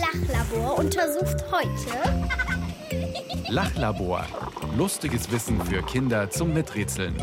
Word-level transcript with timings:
Lachlabor 0.00 0.78
untersucht 0.78 1.44
heute 1.50 2.28
Lachlabor. 3.48 4.26
Lustiges 4.76 5.30
Wissen 5.32 5.60
für 5.64 5.82
Kinder 5.82 6.30
zum 6.30 6.52
Miträtseln. 6.54 7.16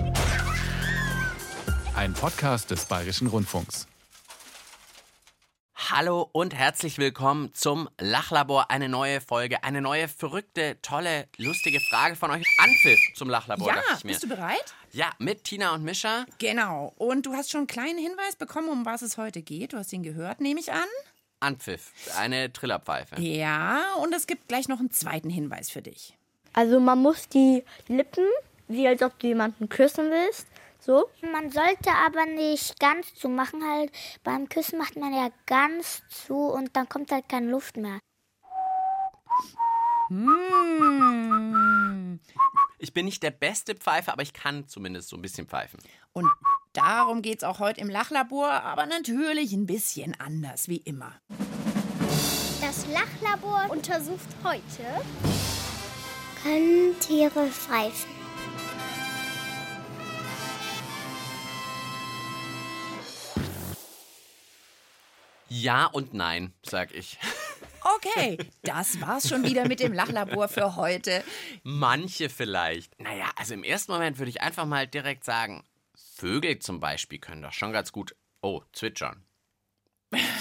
Ein 1.96 2.14
Podcast 2.14 2.72
des 2.72 2.86
Bayerischen 2.86 3.28
Rundfunks. 3.28 3.88
Hallo 5.90 6.28
und 6.34 6.54
herzlich 6.54 6.98
willkommen 6.98 7.54
zum 7.54 7.88
Lachlabor. 8.00 8.70
Eine 8.72 8.90
neue 8.90 9.22
Folge, 9.22 9.64
eine 9.64 9.82
neue 9.82 10.08
verrückte, 10.10 10.78
tolle, 10.82 11.28
lustige 11.38 11.80
Frage 11.80 12.16
von 12.18 12.32
euch. 12.32 12.44
Anpfiff 12.58 13.00
zum 13.16 13.30
Lachlabor, 13.30 13.68
Ja, 13.70 13.76
dachte 13.76 13.88
ich 14.00 14.04
mir. 14.04 14.12
bist 14.12 14.24
du 14.24 14.28
bereit? 14.28 14.74
Ja, 14.92 15.12
mit 15.20 15.44
Tina 15.46 15.74
und 15.76 15.84
Mischa. 15.84 16.26
Genau. 16.40 16.94
Und 16.98 17.26
du 17.26 17.34
hast 17.34 17.52
schon 17.52 17.60
einen 17.60 17.68
kleinen 17.68 18.00
Hinweis 18.00 18.36
bekommen, 18.36 18.68
um 18.70 18.86
was 18.86 19.02
es 19.02 19.18
heute 19.18 19.42
geht. 19.44 19.72
Du 19.74 19.78
hast 19.78 19.94
ihn 19.94 20.04
gehört, 20.04 20.42
nehme 20.42 20.60
ich 20.60 20.74
an. 20.74 20.88
Anpfiff, 21.40 21.92
eine 22.18 22.52
Trillerpfeife. 22.52 23.22
Ja, 23.22 23.94
und 24.02 24.14
es 24.14 24.28
gibt 24.28 24.48
gleich 24.48 24.68
noch 24.68 24.80
einen 24.80 24.92
zweiten 24.92 25.30
Hinweis 25.30 25.70
für 25.70 25.82
dich. 25.82 26.18
Also 26.54 26.80
man 26.80 27.00
muss 27.00 27.28
die 27.28 27.64
Lippen, 27.88 28.26
wie 28.68 28.88
als 28.88 29.02
ob 29.02 29.20
du 29.20 29.28
jemanden 29.28 29.70
küssen 29.70 30.10
willst, 30.10 30.48
so. 30.80 31.10
Man 31.32 31.50
sollte 31.50 31.92
aber 31.92 32.26
nicht 32.26 32.80
ganz 32.80 33.14
zu 33.16 33.28
machen, 33.28 33.64
halt 33.64 33.92
beim 34.24 34.48
Küssen 34.48 34.78
macht 34.78 34.96
man 34.96 35.14
ja 35.14 35.30
ganz 35.46 36.04
zu 36.10 36.36
und 36.36 36.76
dann 36.76 36.88
kommt 36.88 37.12
halt 37.12 37.28
keine 37.28 37.50
Luft 37.50 37.78
mehr. 37.78 38.00
Hm. 40.10 42.20
Ich 42.78 42.94
bin 42.94 43.06
nicht 43.06 43.24
der 43.24 43.32
beste 43.32 43.76
Pfeifer, 43.76 44.14
aber 44.14 44.22
ich 44.22 44.34
kann 44.34 44.68
zumindest 44.68 45.10
so 45.10 45.18
ein 45.18 45.22
bisschen 45.22 45.48
pfeifen. 45.48 45.80
Und 46.14 46.30
darum 46.76 47.22
geht 47.22 47.40
es 47.40 47.44
auch 47.44 47.60
heute 47.60 47.82
im 47.82 47.90
Lachlabor, 47.90 48.50
aber 48.50 48.86
natürlich 48.86 49.54
ein 49.54 49.66
bisschen 49.66 50.20
anders, 50.20 50.68
wie 50.68 50.78
immer. 50.78 51.14
Das 52.62 52.86
Lachlabor 52.88 53.68
untersucht 53.70 54.28
heute 54.44 54.84
Können 56.44 57.00
Tiere 57.00 57.48
pfeifen? 57.48 58.16
Ja 65.48 65.86
und 65.86 66.14
nein, 66.14 66.54
sag 66.64 66.94
ich. 66.94 67.18
Okay, 67.98 68.38
das 68.64 69.00
war's 69.00 69.30
schon 69.30 69.44
wieder 69.44 69.68
mit 69.68 69.80
dem 69.80 69.94
Lachlabor 69.94 70.48
für 70.48 70.76
heute. 70.76 71.24
Manche 71.64 72.30
vielleicht. 72.30 73.00
Naja, 73.00 73.30
also 73.36 73.54
im 73.54 73.64
ersten 73.64 73.92
Moment 73.92 74.18
würde 74.18 74.32
ich 74.32 74.42
einfach 74.42 74.66
mal 74.66 74.88
direkt 74.88 75.24
sagen, 75.24 75.64
Vögel 76.16 76.60
zum 76.60 76.80
Beispiel 76.80 77.20
können 77.20 77.42
doch 77.42 77.52
schon 77.52 77.74
ganz 77.74 77.92
gut. 77.92 78.16
Oh, 78.42 78.62
zwitschern. 78.72 79.26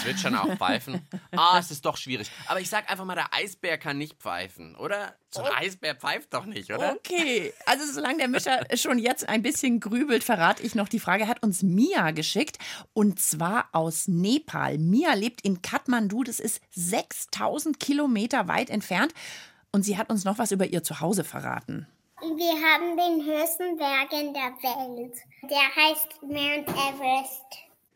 Zwitschern 0.01 0.35
auch 0.35 0.55
pfeifen. 0.55 1.05
Ah, 1.37 1.59
es 1.59 1.69
ist 1.69 1.83
doch 1.83 1.97
schwierig. 1.97 2.31
Aber 2.47 2.61
ich 2.61 2.69
sag 2.69 2.89
einfach 2.89 3.03
mal, 3.03 3.15
der 3.15 3.33
Eisbär 3.33 3.77
kann 3.77 3.97
nicht 3.97 4.21
pfeifen, 4.21 4.75
oder? 4.77 5.15
So 5.29 5.43
ein 5.43 5.51
Eisbär 5.51 5.95
pfeift 5.95 6.33
doch 6.33 6.45
nicht, 6.45 6.71
oder? 6.71 6.93
Okay, 6.93 7.53
also 7.65 7.83
solange 7.91 8.19
der 8.19 8.29
Mischer 8.29 8.61
schon 8.75 8.99
jetzt 8.99 9.27
ein 9.27 9.41
bisschen 9.41 9.81
grübelt, 9.81 10.23
verrate 10.23 10.63
ich 10.63 10.75
noch 10.75 10.87
die 10.87 10.99
Frage, 10.99 11.27
hat 11.27 11.43
uns 11.43 11.61
Mia 11.61 12.11
geschickt 12.11 12.57
und 12.93 13.19
zwar 13.19 13.67
aus 13.73 14.07
Nepal. 14.07 14.77
Mia 14.77 15.13
lebt 15.13 15.41
in 15.41 15.61
Kathmandu, 15.61 16.23
das 16.23 16.39
ist 16.39 16.61
6000 16.71 17.81
Kilometer 17.81 18.47
weit 18.47 18.69
entfernt 18.69 19.13
und 19.73 19.83
sie 19.83 19.97
hat 19.97 20.09
uns 20.09 20.23
noch 20.23 20.37
was 20.37 20.51
über 20.51 20.67
ihr 20.67 20.83
Zuhause 20.83 21.25
verraten. 21.25 21.85
Wir 22.33 22.53
haben 22.59 22.97
den 22.97 23.23
höchsten 23.23 23.77
Berg 23.77 24.11
in 24.11 24.33
der 24.33 24.51
Welt. 24.63 25.15
Der 25.43 25.75
heißt 25.75 26.23
Mount 26.23 26.67
Everest. 26.69 27.45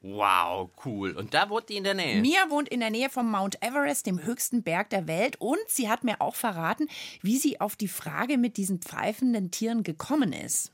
Wow, 0.01 0.69
cool. 0.85 1.17
Und 1.17 1.33
da 1.33 1.49
wohnt 1.49 1.67
die 1.67 1.77
in 1.77 1.83
der 1.83 1.95
Nähe. 1.95 2.21
Mia 2.21 2.49
wohnt 2.49 2.69
in 2.69 2.79
der 2.79 2.91
Nähe 2.91 3.09
vom 3.09 3.29
Mount 3.29 3.61
Everest, 3.61 4.05
dem 4.05 4.23
höchsten 4.23 4.61
Berg 4.63 4.91
der 4.91 5.07
Welt 5.07 5.41
und 5.41 5.59
sie 5.67 5.89
hat 5.89 6.03
mir 6.03 6.21
auch 6.21 6.35
verraten, 6.35 6.87
wie 7.21 7.37
sie 7.37 7.59
auf 7.59 7.75
die 7.75 7.87
Frage 7.87 8.37
mit 8.37 8.57
diesen 8.57 8.81
pfeifenden 8.81 9.49
Tieren 9.49 9.83
gekommen 9.83 10.31
ist. 10.31 10.71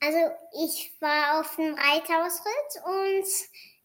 Also 0.00 0.18
ich 0.66 0.92
war 1.00 1.40
auf 1.40 1.56
dem 1.56 1.74
Reithausritt 1.74 2.84
und 2.84 3.26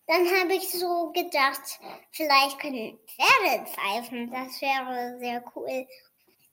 dann 0.06 0.28
habe 0.42 0.54
ich 0.54 0.70
so 0.70 1.12
gedacht, 1.12 1.80
vielleicht 2.12 2.60
können 2.60 3.00
Pferde 3.08 3.66
pfeifen. 3.66 4.30
Das 4.32 4.62
wäre 4.62 5.18
sehr 5.20 5.44
cool. 5.56 5.88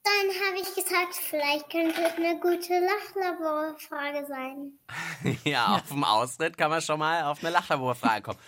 Dann 0.03 0.47
habe 0.47 0.57
ich 0.59 0.73
gesagt, 0.73 1.13
vielleicht 1.15 1.69
könnte 1.69 2.01
es 2.01 2.13
eine 2.15 2.39
gute 2.39 2.73
Lachlaborfrage 2.79 4.25
sein. 4.27 4.79
Ja, 5.43 5.75
auf 5.75 5.89
dem 5.89 6.03
Ausritt 6.03 6.57
kann 6.57 6.71
man 6.71 6.81
schon 6.81 6.99
mal 6.99 7.23
auf 7.23 7.39
eine 7.43 7.51
Lachlaborfrage 7.51 8.23
kommen. 8.23 8.39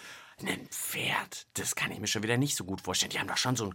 Ein 0.42 0.68
Pferd, 0.70 1.46
das 1.54 1.76
kann 1.76 1.92
ich 1.92 2.00
mir 2.00 2.08
schon 2.08 2.24
wieder 2.24 2.38
nicht 2.38 2.56
so 2.58 2.64
gut 2.66 2.82
vorstellen. 2.82 3.12
Die 3.12 3.20
haben 3.20 3.28
doch 3.28 3.38
schon 3.38 3.56
so 3.56 3.66
ein 3.68 3.74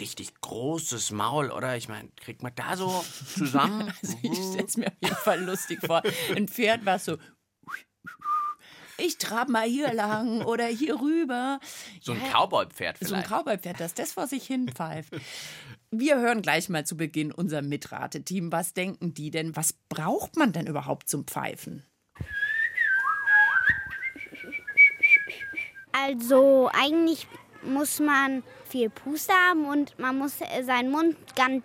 richtig 0.00 0.38
großes 0.40 1.12
Maul, 1.12 1.50
oder? 1.52 1.76
Ich 1.76 1.88
meine, 1.88 2.08
kriegt 2.16 2.42
man 2.42 2.52
da 2.56 2.76
so 2.76 3.04
zusammen? 3.34 3.94
Also 4.02 4.16
ich 4.22 4.36
stelle 4.36 4.64
es 4.66 4.76
mir 4.76 4.86
auf 4.88 4.92
jeden 5.00 5.16
Fall 5.16 5.40
lustig 5.44 5.78
vor. 5.86 6.02
Ein 6.36 6.48
Pferd, 6.48 6.84
was 6.84 7.04
so. 7.04 7.16
Ich 8.98 9.16
trab 9.16 9.48
mal 9.48 9.66
hier 9.66 9.94
lang 9.94 10.42
oder 10.42 10.66
hier 10.66 11.00
rüber. 11.00 11.58
So 12.02 12.12
ein 12.12 12.20
Ja, 12.20 12.32
Cowboy-Pferd 12.32 12.98
So 12.98 13.14
ein 13.14 13.22
vielleicht. 13.22 13.28
Cowboy-Pferd, 13.30 13.80
das 13.80 13.94
das 13.94 14.12
vor 14.12 14.26
sich 14.26 14.44
hin 14.46 14.68
pfeift. 14.68 15.14
Wir 15.92 16.20
hören 16.20 16.40
gleich 16.40 16.68
mal 16.68 16.86
zu 16.86 16.96
Beginn 16.96 17.32
unser 17.32 17.62
Mitrateteam. 17.62 18.52
Was 18.52 18.74
denken 18.74 19.12
die 19.12 19.32
denn? 19.32 19.56
Was 19.56 19.72
braucht 19.88 20.36
man 20.36 20.52
denn 20.52 20.68
überhaupt 20.68 21.08
zum 21.08 21.26
Pfeifen? 21.26 21.84
Also 25.90 26.70
eigentlich 26.72 27.26
muss 27.62 27.98
man 27.98 28.44
viel 28.68 28.88
Puste 28.88 29.32
haben 29.32 29.64
und 29.64 29.98
man 29.98 30.16
muss 30.16 30.40
äh, 30.40 30.62
seinen 30.62 30.92
Mund 30.92 31.16
ganz 31.34 31.64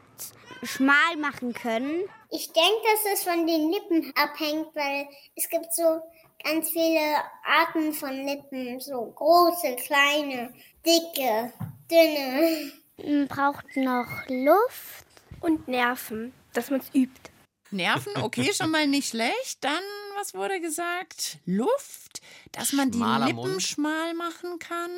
schmal 0.63 1.17
machen 1.19 1.53
können. 1.53 2.01
Ich 2.31 2.51
denke, 2.51 2.81
dass 2.83 3.13
es 3.13 3.23
von 3.23 3.45
den 3.45 3.71
Lippen 3.71 4.11
abhängt, 4.15 4.75
weil 4.75 5.07
es 5.35 5.47
gibt 5.47 5.71
so 5.71 6.01
ganz 6.43 6.69
viele 6.69 6.99
Arten 7.45 7.93
von 7.93 8.25
Lippen, 8.25 8.79
so 8.79 9.11
große, 9.15 9.75
kleine, 9.75 10.51
dicke, 10.83 11.53
dünne. 11.91 12.71
Man 12.97 13.27
braucht 13.27 13.65
noch 13.75 14.07
Luft 14.29 15.05
Und 15.41 15.67
Nerven, 15.67 16.33
dass 16.53 16.69
man 16.69 16.79
es 16.79 16.87
übt. 16.93 17.31
Nerven, 17.71 18.15
okay, 18.17 18.53
schon 18.53 18.71
mal 18.71 18.87
nicht 18.87 19.09
schlecht. 19.09 19.57
Dann, 19.61 19.83
was 20.17 20.33
wurde 20.33 20.61
gesagt? 20.61 21.39
Luft, 21.45 22.21
dass 22.51 22.71
man 22.73 22.91
die 22.91 22.97
Schmaler 22.97 23.25
Lippen 23.27 23.41
Mund. 23.41 23.61
schmal 23.61 24.13
machen 24.13 24.59
kann. 24.59 24.91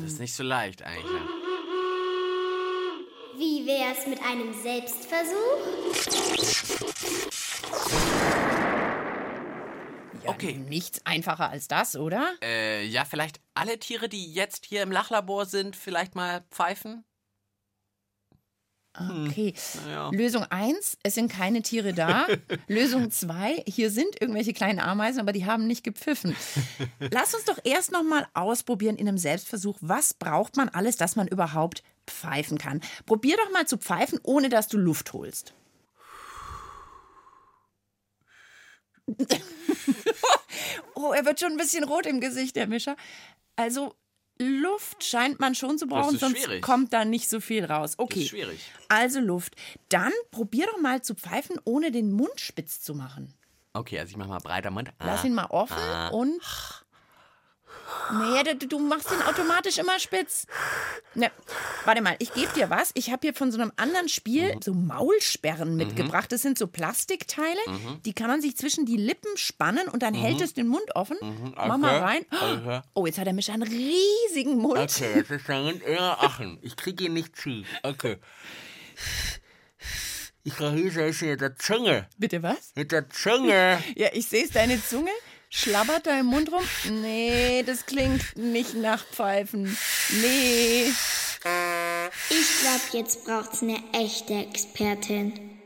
Das 0.00 0.12
ist 0.12 0.20
nicht 0.20 0.34
so 0.34 0.42
leicht 0.42 0.82
eigentlich. 0.82 1.22
Wie 3.36 3.66
wäre 3.66 3.92
es 3.96 4.06
mit 4.06 4.20
einem 4.22 4.52
Selbstversuch? 4.62 5.34
Ja, 10.24 10.30
Okay. 10.30 10.54
Nichts 10.54 11.00
einfacher 11.04 11.50
als 11.50 11.68
das, 11.68 11.96
oder? 11.96 12.32
Äh, 12.42 12.84
ja, 12.86 13.04
vielleicht 13.04 13.40
alle 13.54 13.78
Tiere, 13.78 14.08
die 14.08 14.32
jetzt 14.32 14.66
hier 14.66 14.82
im 14.82 14.92
Lachlabor 14.92 15.46
sind, 15.46 15.76
vielleicht 15.76 16.14
mal 16.14 16.44
pfeifen? 16.50 17.04
Okay. 18.98 19.54
Ja. 19.88 20.10
Lösung 20.10 20.42
1, 20.44 20.98
es 21.02 21.14
sind 21.14 21.30
keine 21.30 21.62
Tiere 21.62 21.92
da. 21.94 22.26
Lösung 22.66 23.10
2, 23.10 23.62
hier 23.66 23.90
sind 23.90 24.20
irgendwelche 24.20 24.52
kleinen 24.52 24.80
Ameisen, 24.80 25.20
aber 25.20 25.32
die 25.32 25.46
haben 25.46 25.66
nicht 25.66 25.84
gepfiffen. 25.84 26.34
Lass 26.98 27.34
uns 27.34 27.44
doch 27.44 27.58
erst 27.62 27.92
noch 27.92 28.02
mal 28.02 28.26
ausprobieren 28.34 28.96
in 28.96 29.06
einem 29.06 29.18
Selbstversuch, 29.18 29.76
was 29.80 30.14
braucht 30.14 30.56
man 30.56 30.68
alles, 30.68 30.96
dass 30.96 31.14
man 31.14 31.28
überhaupt 31.28 31.84
pfeifen 32.08 32.58
kann. 32.58 32.80
Probier 33.06 33.36
doch 33.36 33.52
mal 33.52 33.66
zu 33.66 33.76
pfeifen, 33.76 34.18
ohne 34.24 34.48
dass 34.48 34.66
du 34.66 34.78
Luft 34.78 35.12
holst. 35.12 35.54
oh, 40.94 41.12
er 41.12 41.24
wird 41.24 41.40
schon 41.40 41.52
ein 41.52 41.56
bisschen 41.56 41.84
rot 41.84 42.06
im 42.06 42.20
Gesicht, 42.20 42.56
der 42.56 42.66
Mischer. 42.66 42.96
Also 43.56 43.94
Luft 44.38 45.02
scheint 45.02 45.40
man 45.40 45.54
schon 45.54 45.78
zu 45.78 45.86
brauchen, 45.86 46.18
sonst 46.18 46.38
schwierig. 46.44 46.62
kommt 46.62 46.92
da 46.92 47.04
nicht 47.04 47.28
so 47.28 47.40
viel 47.40 47.64
raus. 47.64 47.92
Das 47.96 47.98
Okay. 48.04 48.20
ist 48.22 48.28
schwierig. 48.28 48.60
Also 48.88 49.20
Luft. 49.20 49.56
Dann 49.88 50.12
probier 50.30 50.66
doch 50.66 50.80
mal 50.80 51.02
zu 51.02 51.14
pfeifen, 51.14 51.58
ohne 51.64 51.90
den 51.90 52.12
Mund 52.12 52.38
spitz 52.40 52.80
zu 52.80 52.94
machen. 52.94 53.34
Okay, 53.72 53.98
also 53.98 54.10
ich 54.10 54.16
mach 54.16 54.28
mal 54.28 54.38
breiter 54.38 54.70
Mund. 54.70 54.90
Lass 55.00 55.22
Ah. 55.22 55.26
ihn 55.26 55.34
mal 55.34 55.46
offen 55.46 55.76
und. 56.12 56.40
Nee, 58.12 58.42
du, 58.54 58.66
du 58.66 58.78
machst 58.78 59.10
ihn 59.10 59.22
automatisch 59.22 59.78
immer 59.78 59.98
spitz. 59.98 60.46
Ne, 61.14 61.30
warte 61.84 62.00
mal, 62.02 62.16
ich 62.18 62.32
gebe 62.32 62.52
dir 62.54 62.70
was. 62.70 62.90
Ich 62.94 63.10
habe 63.10 63.20
hier 63.22 63.34
von 63.34 63.50
so 63.52 63.60
einem 63.60 63.72
anderen 63.76 64.08
Spiel 64.08 64.54
Mhm. 64.56 64.62
so 64.62 64.74
Maulsperren 64.74 65.76
mitgebracht. 65.76 66.30
Das 66.32 66.42
sind 66.42 66.58
so 66.58 66.66
Plastikteile, 66.66 67.58
Mhm. 67.66 68.02
die 68.04 68.12
kann 68.12 68.28
man 68.28 68.40
sich 68.40 68.56
zwischen 68.56 68.86
die 68.86 68.96
Lippen 68.96 69.36
spannen 69.36 69.88
und 69.88 70.02
dann 70.02 70.14
hält 70.14 70.40
es 70.40 70.54
den 70.54 70.68
Mund 70.68 70.94
offen. 70.96 71.16
Mach 71.56 71.76
mal 71.78 71.98
rein. 71.98 72.24
Okay. 72.30 72.80
Oh, 72.94 73.06
jetzt 73.06 73.18
hat 73.18 73.26
der 73.26 73.34
Mischer 73.34 73.54
einen 73.54 73.62
riesigen 73.62 74.56
Mund. 74.58 74.78
Okay, 74.78 75.24
das 75.28 75.30
ist 75.30 75.48
ein 75.50 75.80
eher 75.80 76.22
Achen. 76.22 76.58
Ich 76.62 76.76
kriege 76.76 77.04
ihn 77.04 77.14
nicht 77.14 77.36
zu. 77.36 77.62
Okay. 77.82 78.18
Ich 80.44 80.58
rieche 80.60 81.02
es 81.04 81.20
mit 81.20 81.40
der 81.40 81.56
Zunge. 81.56 82.06
Bitte 82.16 82.42
was? 82.42 82.72
Mit 82.74 82.90
der 82.92 83.10
Zunge. 83.10 83.82
Ja, 83.96 84.08
ich 84.12 84.26
sehe 84.28 84.44
es, 84.44 84.50
deine 84.50 84.82
Zunge 84.82 85.10
schlabbert 85.50 86.06
da 86.06 86.18
im 86.18 86.26
Mund 86.26 86.50
rum. 86.52 86.62
Nee, 87.02 87.62
das 87.66 87.86
klingt 87.86 88.36
nicht 88.36 88.74
nach 88.74 89.04
Pfeifen. 89.04 89.76
Nee. 90.20 90.92
Ich 92.30 92.60
glaube, 92.60 92.80
jetzt 92.92 93.24
braucht 93.24 93.54
es 93.54 93.62
eine 93.62 93.82
echte 93.92 94.34
Expertin. 94.34 95.60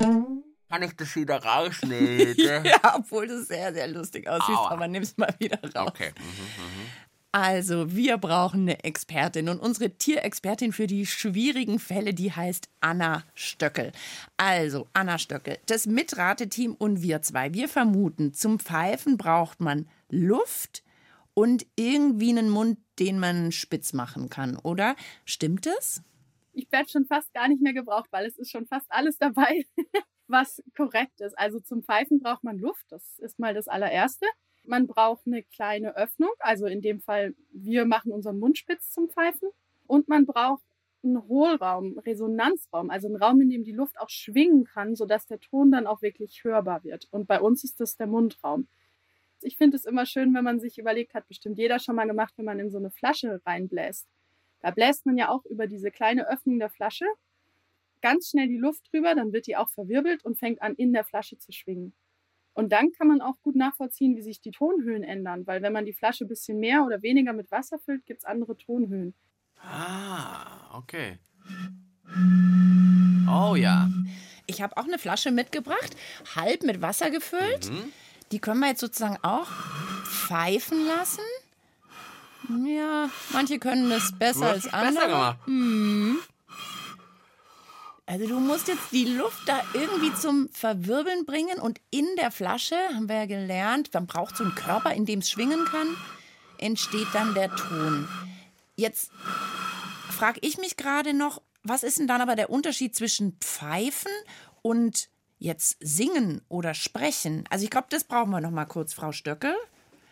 Kann 0.68 0.82
ich 0.82 0.96
das 0.96 1.14
wieder 1.16 1.42
rausnehmen? 1.42 2.34
ja, 2.64 2.96
obwohl 2.96 3.26
du 3.26 3.42
sehr, 3.44 3.74
sehr 3.74 3.88
lustig 3.88 4.26
aussiehst, 4.26 4.58
Aua. 4.58 4.70
aber 4.70 4.88
nimm 4.88 5.02
es 5.02 5.16
mal 5.18 5.34
wieder 5.38 5.58
raus. 5.74 5.88
Okay. 5.88 6.12
Mhm, 6.18 6.24
mh. 6.24 6.86
Also, 7.34 7.96
wir 7.96 8.18
brauchen 8.18 8.62
eine 8.62 8.84
Expertin 8.84 9.48
und 9.48 9.58
unsere 9.58 9.88
Tierexpertin 9.88 10.70
für 10.72 10.86
die 10.86 11.06
schwierigen 11.06 11.78
Fälle, 11.78 12.12
die 12.12 12.30
heißt 12.30 12.68
Anna 12.80 13.24
Stöckel. 13.34 13.92
Also, 14.36 14.86
Anna 14.92 15.16
Stöckel, 15.16 15.56
das 15.64 15.86
Mitrateteam 15.86 16.74
und 16.74 17.00
wir 17.00 17.22
zwei, 17.22 17.54
wir 17.54 17.70
vermuten, 17.70 18.34
zum 18.34 18.58
Pfeifen 18.58 19.16
braucht 19.16 19.60
man 19.62 19.88
Luft 20.10 20.84
und 21.32 21.66
irgendwie 21.74 22.28
einen 22.28 22.50
Mund, 22.50 22.78
den 22.98 23.18
man 23.18 23.50
spitz 23.50 23.94
machen 23.94 24.28
kann, 24.28 24.56
oder? 24.56 24.94
Stimmt 25.24 25.66
es? 25.66 26.02
Ich 26.52 26.70
werde 26.70 26.90
schon 26.90 27.06
fast 27.06 27.32
gar 27.32 27.48
nicht 27.48 27.62
mehr 27.62 27.72
gebraucht, 27.72 28.08
weil 28.10 28.26
es 28.26 28.36
ist 28.36 28.50
schon 28.50 28.66
fast 28.66 28.86
alles 28.90 29.16
dabei, 29.16 29.64
was 30.26 30.62
korrekt 30.76 31.22
ist. 31.22 31.38
Also 31.38 31.60
zum 31.60 31.82
Pfeifen 31.82 32.20
braucht 32.20 32.44
man 32.44 32.58
Luft, 32.58 32.84
das 32.90 33.18
ist 33.20 33.38
mal 33.38 33.54
das 33.54 33.68
allererste. 33.68 34.26
Man 34.64 34.86
braucht 34.86 35.26
eine 35.26 35.42
kleine 35.42 35.96
Öffnung, 35.96 36.30
also 36.38 36.66
in 36.66 36.80
dem 36.80 37.00
Fall, 37.00 37.34
wir 37.52 37.84
machen 37.84 38.12
unseren 38.12 38.38
Mund 38.38 38.58
spitz 38.58 38.92
zum 38.92 39.08
Pfeifen. 39.08 39.48
Und 39.86 40.08
man 40.08 40.26
braucht 40.26 40.62
einen 41.02 41.26
Hohlraum, 41.26 41.98
Resonanzraum, 41.98 42.90
also 42.90 43.08
einen 43.08 43.16
Raum, 43.16 43.40
in 43.40 43.50
dem 43.50 43.64
die 43.64 43.72
Luft 43.72 43.98
auch 43.98 44.08
schwingen 44.08 44.64
kann, 44.64 44.94
sodass 44.94 45.26
der 45.26 45.40
Ton 45.40 45.72
dann 45.72 45.86
auch 45.86 46.00
wirklich 46.00 46.44
hörbar 46.44 46.84
wird. 46.84 47.08
Und 47.10 47.26
bei 47.26 47.40
uns 47.40 47.64
ist 47.64 47.80
das 47.80 47.96
der 47.96 48.06
Mundraum. 48.06 48.68
Ich 49.40 49.56
finde 49.56 49.76
es 49.76 49.84
immer 49.84 50.06
schön, 50.06 50.32
wenn 50.34 50.44
man 50.44 50.60
sich 50.60 50.78
überlegt, 50.78 51.14
hat 51.14 51.26
bestimmt 51.26 51.58
jeder 51.58 51.80
schon 51.80 51.96
mal 51.96 52.06
gemacht, 52.06 52.34
wenn 52.36 52.44
man 52.44 52.60
in 52.60 52.70
so 52.70 52.78
eine 52.78 52.92
Flasche 52.92 53.40
reinbläst. 53.44 54.06
Da 54.60 54.70
bläst 54.70 55.04
man 55.04 55.18
ja 55.18 55.28
auch 55.28 55.44
über 55.46 55.66
diese 55.66 55.90
kleine 55.90 56.28
Öffnung 56.30 56.60
der 56.60 56.70
Flasche 56.70 57.06
ganz 58.02 58.28
schnell 58.30 58.48
die 58.48 58.58
Luft 58.58 58.92
drüber, 58.92 59.14
dann 59.14 59.32
wird 59.32 59.46
die 59.46 59.56
auch 59.56 59.70
verwirbelt 59.70 60.24
und 60.24 60.38
fängt 60.38 60.60
an, 60.60 60.74
in 60.74 60.92
der 60.92 61.04
Flasche 61.04 61.38
zu 61.38 61.52
schwingen. 61.52 61.94
Und 62.54 62.72
dann 62.72 62.92
kann 62.92 63.08
man 63.08 63.20
auch 63.20 63.40
gut 63.42 63.56
nachvollziehen, 63.56 64.16
wie 64.16 64.22
sich 64.22 64.40
die 64.40 64.50
Tonhöhen 64.50 65.02
ändern, 65.02 65.46
weil 65.46 65.62
wenn 65.62 65.72
man 65.72 65.86
die 65.86 65.94
Flasche 65.94 66.24
ein 66.24 66.28
bisschen 66.28 66.58
mehr 66.58 66.84
oder 66.84 67.02
weniger 67.02 67.32
mit 67.32 67.50
Wasser 67.50 67.78
füllt, 67.78 68.04
gibt 68.04 68.20
es 68.20 68.24
andere 68.24 68.56
Tonhöhen. 68.56 69.14
Ah, 69.60 70.76
okay. 70.76 71.18
Oh 73.28 73.54
ja. 73.54 73.88
Ich 74.46 74.60
habe 74.60 74.76
auch 74.76 74.84
eine 74.84 74.98
Flasche 74.98 75.30
mitgebracht, 75.30 75.96
halb 76.36 76.62
mit 76.62 76.82
Wasser 76.82 77.10
gefüllt. 77.10 77.70
Mhm. 77.70 77.92
Die 78.32 78.38
können 78.38 78.60
wir 78.60 78.68
jetzt 78.68 78.80
sozusagen 78.80 79.18
auch 79.22 79.48
pfeifen 80.04 80.86
lassen. 80.86 81.22
Ja, 82.66 83.08
manche 83.32 83.58
können 83.58 83.88
das 83.88 84.12
besser 84.18 84.46
als 84.46 84.72
andere. 84.72 84.94
Besser 84.94 85.08
gemacht. 85.08 85.38
Mhm. 85.46 86.18
Also 88.12 88.26
du 88.26 88.40
musst 88.40 88.68
jetzt 88.68 88.92
die 88.92 89.06
Luft 89.06 89.48
da 89.48 89.62
irgendwie 89.72 90.12
zum 90.12 90.50
Verwirbeln 90.50 91.24
bringen 91.24 91.58
und 91.58 91.80
in 91.90 92.04
der 92.18 92.30
Flasche, 92.30 92.76
haben 92.94 93.08
wir 93.08 93.16
ja 93.16 93.24
gelernt, 93.24 93.88
man 93.94 94.06
braucht 94.06 94.36
so 94.36 94.44
einen 94.44 94.54
Körper, 94.54 94.92
in 94.92 95.06
dem 95.06 95.20
es 95.20 95.30
schwingen 95.30 95.64
kann, 95.64 95.96
entsteht 96.58 97.06
dann 97.14 97.32
der 97.32 97.48
Ton. 97.56 98.06
Jetzt 98.76 99.10
frage 100.10 100.40
ich 100.42 100.58
mich 100.58 100.76
gerade 100.76 101.14
noch, 101.14 101.40
was 101.62 101.82
ist 101.84 102.00
denn 102.00 102.06
dann 102.06 102.20
aber 102.20 102.36
der 102.36 102.50
Unterschied 102.50 102.94
zwischen 102.94 103.38
Pfeifen 103.40 104.12
und 104.60 105.08
jetzt 105.38 105.78
singen 105.80 106.42
oder 106.50 106.74
sprechen? 106.74 107.44
Also 107.48 107.64
ich 107.64 107.70
glaube, 107.70 107.86
das 107.88 108.04
brauchen 108.04 108.28
wir 108.28 108.42
noch 108.42 108.50
mal 108.50 108.66
kurz, 108.66 108.92
Frau 108.92 109.12
Stöckel. 109.12 109.54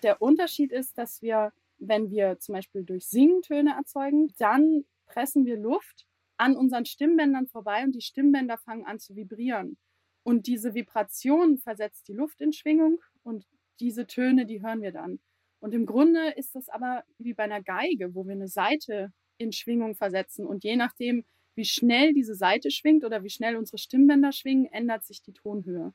Der 0.02 0.22
Unterschied 0.22 0.72
ist, 0.72 0.96
dass 0.96 1.20
wir, 1.20 1.52
wenn 1.76 2.10
wir 2.10 2.38
zum 2.38 2.54
Beispiel 2.54 2.82
durch 2.82 3.06
Singen 3.08 3.42
Töne 3.42 3.74
erzeugen, 3.76 4.32
dann 4.38 4.86
pressen 5.04 5.44
wir 5.44 5.58
Luft 5.58 6.06
an 6.40 6.56
unseren 6.56 6.86
Stimmbändern 6.86 7.46
vorbei 7.46 7.84
und 7.84 7.94
die 7.94 8.00
Stimmbänder 8.00 8.56
fangen 8.56 8.86
an 8.86 8.98
zu 8.98 9.14
vibrieren. 9.14 9.76
Und 10.22 10.46
diese 10.46 10.74
Vibration 10.74 11.58
versetzt 11.58 12.08
die 12.08 12.14
Luft 12.14 12.40
in 12.40 12.54
Schwingung 12.54 12.98
und 13.22 13.46
diese 13.78 14.06
Töne, 14.06 14.46
die 14.46 14.62
hören 14.62 14.80
wir 14.80 14.90
dann. 14.90 15.20
Und 15.60 15.74
im 15.74 15.84
Grunde 15.84 16.30
ist 16.30 16.54
das 16.54 16.70
aber 16.70 17.04
wie 17.18 17.34
bei 17.34 17.42
einer 17.42 17.62
Geige, 17.62 18.14
wo 18.14 18.26
wir 18.26 18.32
eine 18.32 18.48
Seite 18.48 19.12
in 19.36 19.52
Schwingung 19.52 19.94
versetzen. 19.94 20.46
Und 20.46 20.64
je 20.64 20.76
nachdem, 20.76 21.24
wie 21.54 21.66
schnell 21.66 22.14
diese 22.14 22.34
Seite 22.34 22.70
schwingt 22.70 23.04
oder 23.04 23.22
wie 23.22 23.30
schnell 23.30 23.56
unsere 23.56 23.76
Stimmbänder 23.76 24.32
schwingen, 24.32 24.64
ändert 24.66 25.04
sich 25.04 25.22
die 25.22 25.34
Tonhöhe. 25.34 25.92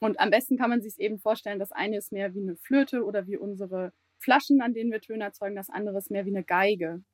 Und 0.00 0.18
am 0.18 0.30
besten 0.30 0.58
kann 0.58 0.70
man 0.70 0.82
sich 0.82 0.98
eben 0.98 1.20
vorstellen, 1.20 1.60
das 1.60 1.70
eine 1.70 1.98
ist 1.98 2.10
mehr 2.10 2.34
wie 2.34 2.40
eine 2.40 2.56
Flöte 2.56 3.04
oder 3.04 3.28
wie 3.28 3.36
unsere 3.36 3.92
Flaschen, 4.18 4.60
an 4.60 4.74
denen 4.74 4.90
wir 4.90 5.00
Töne 5.00 5.22
erzeugen, 5.22 5.54
das 5.54 5.70
andere 5.70 5.98
ist 5.98 6.10
mehr 6.10 6.26
wie 6.26 6.34
eine 6.34 6.44
Geige. 6.44 7.04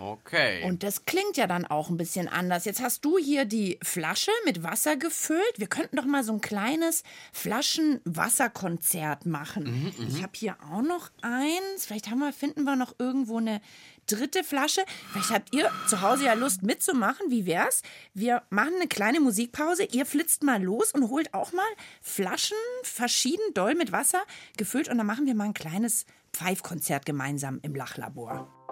Okay. 0.00 0.64
Und 0.64 0.82
das 0.82 1.04
klingt 1.04 1.36
ja 1.36 1.46
dann 1.46 1.66
auch 1.66 1.90
ein 1.90 1.96
bisschen 1.96 2.28
anders. 2.28 2.64
Jetzt 2.64 2.80
hast 2.80 3.04
du 3.04 3.18
hier 3.18 3.44
die 3.44 3.78
Flasche 3.82 4.30
mit 4.44 4.62
Wasser 4.62 4.96
gefüllt. 4.96 5.54
Wir 5.56 5.66
könnten 5.66 5.96
doch 5.96 6.06
mal 6.06 6.24
so 6.24 6.32
ein 6.32 6.40
kleines 6.40 7.02
Flaschenwasserkonzert 7.32 9.26
machen. 9.26 9.64
Mhm, 9.64 10.04
mhm. 10.04 10.08
ich 10.08 10.22
habe 10.22 10.32
hier 10.34 10.56
auch 10.72 10.82
noch 10.82 11.10
eins. 11.22 11.86
Vielleicht 11.86 12.10
haben 12.10 12.20
wir, 12.20 12.32
finden 12.32 12.64
wir 12.64 12.76
noch 12.76 12.94
irgendwo 12.98 13.38
eine 13.38 13.60
dritte 14.06 14.42
Flasche. 14.42 14.84
Vielleicht 15.12 15.30
habt 15.30 15.54
ihr 15.54 15.70
zu 15.88 16.00
Hause 16.00 16.24
ja 16.24 16.34
Lust 16.34 16.62
mitzumachen. 16.62 17.30
Wie 17.30 17.46
wär's? 17.46 17.82
Wir 18.14 18.42
machen 18.50 18.74
eine 18.76 18.88
kleine 18.88 19.20
Musikpause. 19.20 19.84
Ihr 19.84 20.06
flitzt 20.06 20.42
mal 20.42 20.62
los 20.62 20.92
und 20.92 21.10
holt 21.10 21.34
auch 21.34 21.52
mal 21.52 21.62
Flaschen 22.00 22.56
verschieden 22.82 23.54
doll 23.54 23.74
mit 23.74 23.92
Wasser 23.92 24.22
gefüllt. 24.56 24.88
Und 24.88 24.98
dann 24.98 25.06
machen 25.06 25.26
wir 25.26 25.34
mal 25.34 25.44
ein 25.44 25.54
kleines 25.54 26.06
Pfeifkonzert 26.32 27.06
gemeinsam 27.06 27.60
im 27.62 27.74
Lachlabor. 27.74 28.63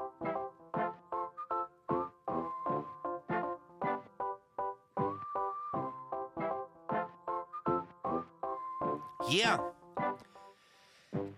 Yeah. 9.29 9.59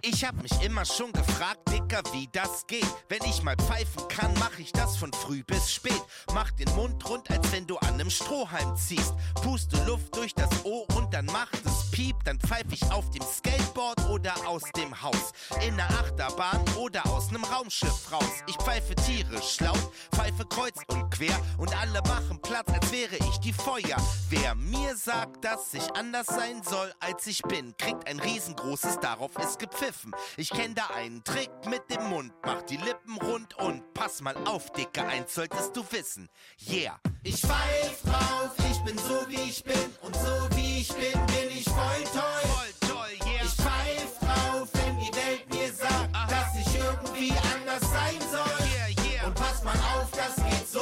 Ich 0.03 0.25
hab 0.25 0.41
mich 0.43 0.63
immer 0.63 0.85
schon 0.85 1.13
gefragt, 1.13 1.69
Dicker, 1.85 2.03
wie 2.13 2.29
das 2.33 2.67
geht. 2.67 2.87
Wenn 3.09 3.23
ich 3.25 3.43
mal 3.43 3.57
pfeifen 3.57 4.09
kann, 4.09 4.33
mach 4.39 4.59
ich 4.59 4.73
das 4.73 4.97
von 4.97 5.13
früh 5.13 5.43
bis 5.45 5.73
spät. 5.73 6.03
Mach 6.35 6.51
den 6.53 6.69
Mund 6.75 7.09
rund, 7.09 7.31
als 7.31 7.53
wenn 7.53 7.67
du 7.67 7.77
an 7.79 7.97
nem 7.97 8.11
Strohhalm 8.11 8.77
ziehst. 8.77 9.15
Puste 9.43 9.83
Luft 9.85 10.15
durch 10.17 10.35
das 10.35 10.65
Ohr 10.65 10.87
und 10.97 11.13
dann 11.13 11.27
macht 11.27 11.65
es 11.65 11.91
Piep. 11.91 12.17
Dann 12.25 12.39
pfeif 12.41 12.67
ich 12.71 12.83
auf 12.91 13.11
dem 13.11 13.23
Skateboard 13.23 14.09
oder 14.09 14.35
aus 14.47 14.63
dem 14.77 15.03
Haus. 15.03 15.33
In 15.67 15.77
der 15.77 15.91
Achterbahn 15.91 16.63
oder 16.77 17.05
aus 17.07 17.31
nem 17.31 17.45
Raumschiff 17.45 18.11
raus. 18.11 18.43
Ich 18.47 18.57
pfeife 18.57 18.95
tierisch 18.95 19.61
laut, 19.61 19.93
pfeife 20.15 20.45
kreuz 20.47 20.79
und 20.89 21.11
quer. 21.11 21.39
Und 21.59 21.77
alle 21.79 22.01
machen 22.03 22.41
Platz, 22.41 22.69
als 22.73 22.91
wäre 22.93 23.17
ich 23.17 23.39
die 23.39 23.53
Feuer. 23.53 23.97
Wer 24.31 24.55
mir 24.55 24.97
sagt, 24.97 25.45
dass 25.45 25.75
ich 25.75 25.95
anders 25.95 26.27
sein 26.27 26.63
soll, 26.63 26.93
als 27.01 27.27
ich 27.27 27.43
bin, 27.43 27.77
kriegt 27.77 28.09
ein 28.09 28.21
riesengroßes, 28.21 29.01
darauf 29.01 29.37
ist 29.39 29.59
gepfiffen. 29.59 30.13
Ich 30.37 30.51
kenn 30.51 30.75
da 30.75 30.87
einen 30.97 31.23
Trick 31.25 31.51
mit 31.69 31.74
dem 31.79 32.09
Mund, 32.09 32.33
mach 32.45 32.63
die 32.63 32.77
Lippen 32.77 33.17
rund 33.19 33.55
und 33.59 33.83
pass 33.95 34.21
mal 34.21 34.37
auf, 34.47 34.71
Dicke, 34.73 35.05
eins 35.05 35.35
solltest 35.35 35.77
du 35.77 35.85
wissen. 35.91 36.29
Yeah. 36.69 37.01
Ich 37.23 37.41
pfeif 37.41 38.03
drauf, 38.05 38.53
ich 38.71 38.79
bin 38.85 38.99
so 38.99 39.27
wie 39.29 39.49
ich 39.51 39.63
bin 39.65 39.97
und 40.03 40.15
so 40.15 40.57
wie 40.57 40.81
ich 40.81 40.89
bin, 40.89 41.27
bin 41.27 41.51
ich 41.51 41.65
voll 41.65 42.05
toll. 42.13 42.51
Voll 42.51 42.89
toll, 42.89 43.29
yeah. 43.29 43.45
Ich 43.45 43.53
pfeif 43.53 44.19
drauf, 44.21 44.69
wenn 44.75 44.99
die 44.99 45.15
Welt 45.15 45.53
mir 45.53 45.73
sagt, 45.73 46.15
Aha. 46.15 46.27
dass 46.29 46.67
ich 46.67 46.79
irgendwie 46.79 47.33
anders 47.55 47.91
sein 47.91 48.21
soll. 48.31 48.67
Yeah, 48.69 49.13
yeah. 49.13 49.27
Und 49.27 49.35
pass 49.35 49.65
mal 49.65 49.77
auf, 49.97 50.11
das 50.13 50.37
geht 50.37 50.69
so. 50.69 50.81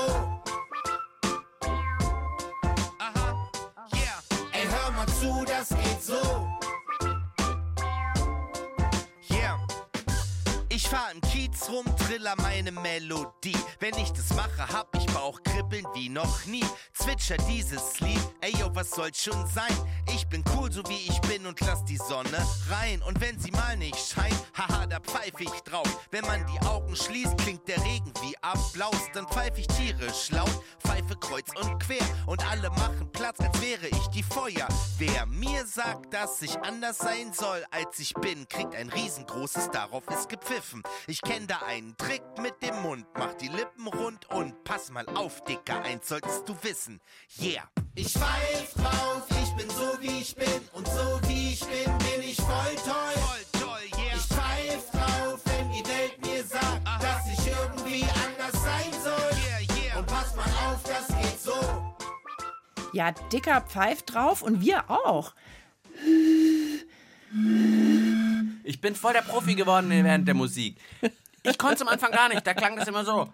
Aha, 2.98 3.50
yeah. 3.94 4.22
Ey, 4.52 4.66
hör 4.68 4.90
mal 4.92 5.06
zu, 5.06 5.44
das 5.44 5.68
geht 5.68 6.02
so. 6.02 6.61
Ich 10.84 10.88
fahr 10.88 11.12
im 11.12 11.20
Kiez 11.20 11.68
rum, 11.70 11.86
triller 11.96 12.34
meine 12.38 12.72
Melodie. 12.72 13.56
Wenn 13.78 13.96
ich 13.98 14.10
das 14.10 14.34
mache, 14.34 14.68
hab 14.68 14.88
ich 14.96 15.06
Bauchkribbeln 15.14 15.86
wie 15.94 16.08
noch 16.08 16.44
nie. 16.44 16.64
Zwitscher 16.92 17.36
dieses 17.48 18.00
Lied, 18.00 18.20
ey 18.40 18.50
yo, 18.58 18.68
was 18.74 18.90
soll's 18.90 19.22
schon 19.22 19.46
sein? 19.46 19.72
Ich 20.08 20.26
bin 20.26 20.44
cool, 20.56 20.70
so 20.70 20.82
wie 20.88 21.08
ich 21.08 21.20
bin 21.22 21.46
und 21.46 21.60
lass 21.60 21.84
die 21.84 21.96
Sonne 21.96 22.46
rein. 22.70 23.02
Und 23.02 23.20
wenn 23.20 23.38
sie 23.38 23.50
mal 23.50 23.76
nicht 23.76 23.98
scheint, 23.98 24.34
haha, 24.56 24.86
da 24.86 25.00
pfeif 25.00 25.38
ich 25.38 25.60
drauf. 25.62 25.86
Wenn 26.10 26.24
man 26.24 26.44
die 26.46 26.66
Augen 26.66 26.94
schließt, 26.94 27.36
klingt 27.38 27.66
der 27.68 27.82
Regen 27.84 28.12
wie 28.22 28.34
Applaus. 28.42 29.08
Dann 29.14 29.26
pfeif 29.28 29.56
ich 29.58 29.66
tierisch 29.68 30.30
laut, 30.30 30.62
pfeife 30.80 31.16
kreuz 31.16 31.48
und 31.60 31.78
quer. 31.80 32.04
Und 32.26 32.44
alle 32.50 32.70
machen 32.70 33.10
Platz, 33.12 33.40
als 33.40 33.60
wäre 33.60 33.88
ich 33.88 34.06
die 34.08 34.22
Feuer. 34.22 34.68
Wer 34.98 35.26
mir 35.26 35.66
sagt, 35.66 36.12
dass 36.12 36.42
ich 36.42 36.58
anders 36.60 36.98
sein 36.98 37.32
soll, 37.32 37.64
als 37.70 37.98
ich 37.98 38.14
bin, 38.14 38.48
kriegt 38.48 38.74
ein 38.74 38.88
riesengroßes, 38.88 39.70
darauf 39.70 40.06
ist 40.08 40.28
gepfiffen. 40.28 40.82
Ich 41.06 41.20
kenn 41.22 41.46
da 41.46 41.58
einen 41.66 41.96
Trick 41.96 42.22
mit 42.40 42.62
dem 42.62 42.80
Mund, 42.82 43.06
mach 43.18 43.34
die 43.34 43.48
Lippen 43.48 43.86
rund 43.86 44.28
und 44.30 44.64
pass 44.64 44.90
mal 44.90 45.06
auf, 45.14 45.42
Dicker, 45.44 45.82
eins 45.82 46.08
solltest 46.08 46.48
du 46.48 46.56
wissen. 46.62 47.00
Yeah. 47.40 47.68
Ich 47.94 48.12
pfeif 48.12 48.72
drauf, 48.74 49.31
ich 49.52 49.66
bin 49.66 49.70
so 49.70 50.00
wie 50.00 50.20
ich 50.20 50.34
bin 50.34 50.60
und 50.72 50.86
so 50.88 51.20
wie 51.28 51.52
ich 51.52 51.60
bin, 51.60 51.98
bin 51.98 52.22
ich 52.22 52.36
voll 52.36 52.74
toll. 52.84 53.12
Voll 53.14 53.60
toll, 53.60 54.00
yeah. 54.00 54.16
Ich 54.16 54.22
pfeif 54.22 54.90
drauf, 54.90 55.40
wenn 55.44 55.70
die 55.70 55.86
Welt 55.86 56.24
mir 56.24 56.44
sagt, 56.44 56.86
Aha. 56.86 56.98
dass 56.98 57.26
ich 57.26 57.46
irgendwie 57.46 58.04
anders 58.24 58.62
sein 58.62 58.92
soll. 59.02 59.30
Yeah, 59.44 59.84
yeah. 59.84 59.98
Und 59.98 60.06
pass 60.06 60.32
Ja, 62.94 63.12
Dicker 63.32 63.62
pfeift 63.62 64.12
drauf 64.12 64.42
und 64.42 64.60
wir 64.60 64.90
auch. 64.90 65.34
Ich 68.64 68.80
bin 68.80 68.94
voll 68.94 69.14
der 69.14 69.22
Profi 69.22 69.54
geworden 69.54 69.90
während 69.90 70.28
der 70.28 70.34
Musik. 70.34 70.78
Ich 71.42 71.58
konnte 71.58 71.76
es 71.76 71.82
am 71.82 71.88
Anfang 71.88 72.12
gar 72.12 72.28
nicht, 72.28 72.46
da 72.46 72.54
klang 72.54 72.76
das 72.76 72.86
immer 72.88 73.04
so. 73.04 73.32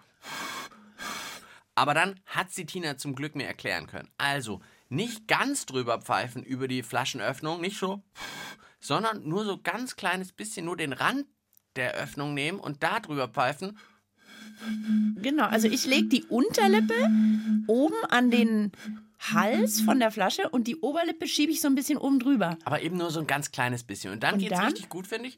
Aber 1.75 1.93
dann 1.93 2.19
hat 2.25 2.51
sie 2.51 2.65
Tina 2.65 2.97
zum 2.97 3.15
Glück 3.15 3.35
mir 3.35 3.45
erklären 3.45 3.87
können. 3.87 4.09
Also, 4.17 4.61
nicht 4.89 5.27
ganz 5.27 5.65
drüber 5.65 6.01
pfeifen 6.01 6.43
über 6.43 6.67
die 6.67 6.83
Flaschenöffnung, 6.83 7.61
nicht 7.61 7.77
so, 7.77 8.01
sondern 8.79 9.27
nur 9.27 9.45
so 9.45 9.59
ganz 9.61 9.95
kleines 9.95 10.31
bisschen, 10.31 10.65
nur 10.65 10.77
den 10.77 10.93
Rand 10.93 11.25
der 11.75 11.93
Öffnung 11.93 12.33
nehmen 12.33 12.59
und 12.59 12.83
da 12.83 12.99
drüber 12.99 13.27
pfeifen. 13.27 13.77
Genau, 15.21 15.45
also 15.45 15.67
ich 15.67 15.85
lege 15.85 16.07
die 16.07 16.23
Unterlippe 16.23 16.95
oben 17.67 17.95
an 18.09 18.31
den 18.31 18.71
Hals 19.19 19.81
von 19.81 19.99
der 19.99 20.11
Flasche 20.11 20.49
und 20.49 20.67
die 20.67 20.77
Oberlippe 20.77 21.27
schiebe 21.27 21.51
ich 21.51 21.61
so 21.61 21.67
ein 21.67 21.75
bisschen 21.75 21.97
oben 21.97 22.19
drüber. 22.19 22.57
Aber 22.63 22.81
eben 22.81 22.97
nur 22.97 23.11
so 23.11 23.19
ein 23.19 23.27
ganz 23.27 23.51
kleines 23.51 23.83
bisschen. 23.83 24.13
Und 24.13 24.23
dann 24.23 24.39
geht 24.39 24.51
es 24.51 24.61
richtig 24.61 24.89
gut, 24.89 25.07
finde 25.07 25.29
ich. 25.29 25.37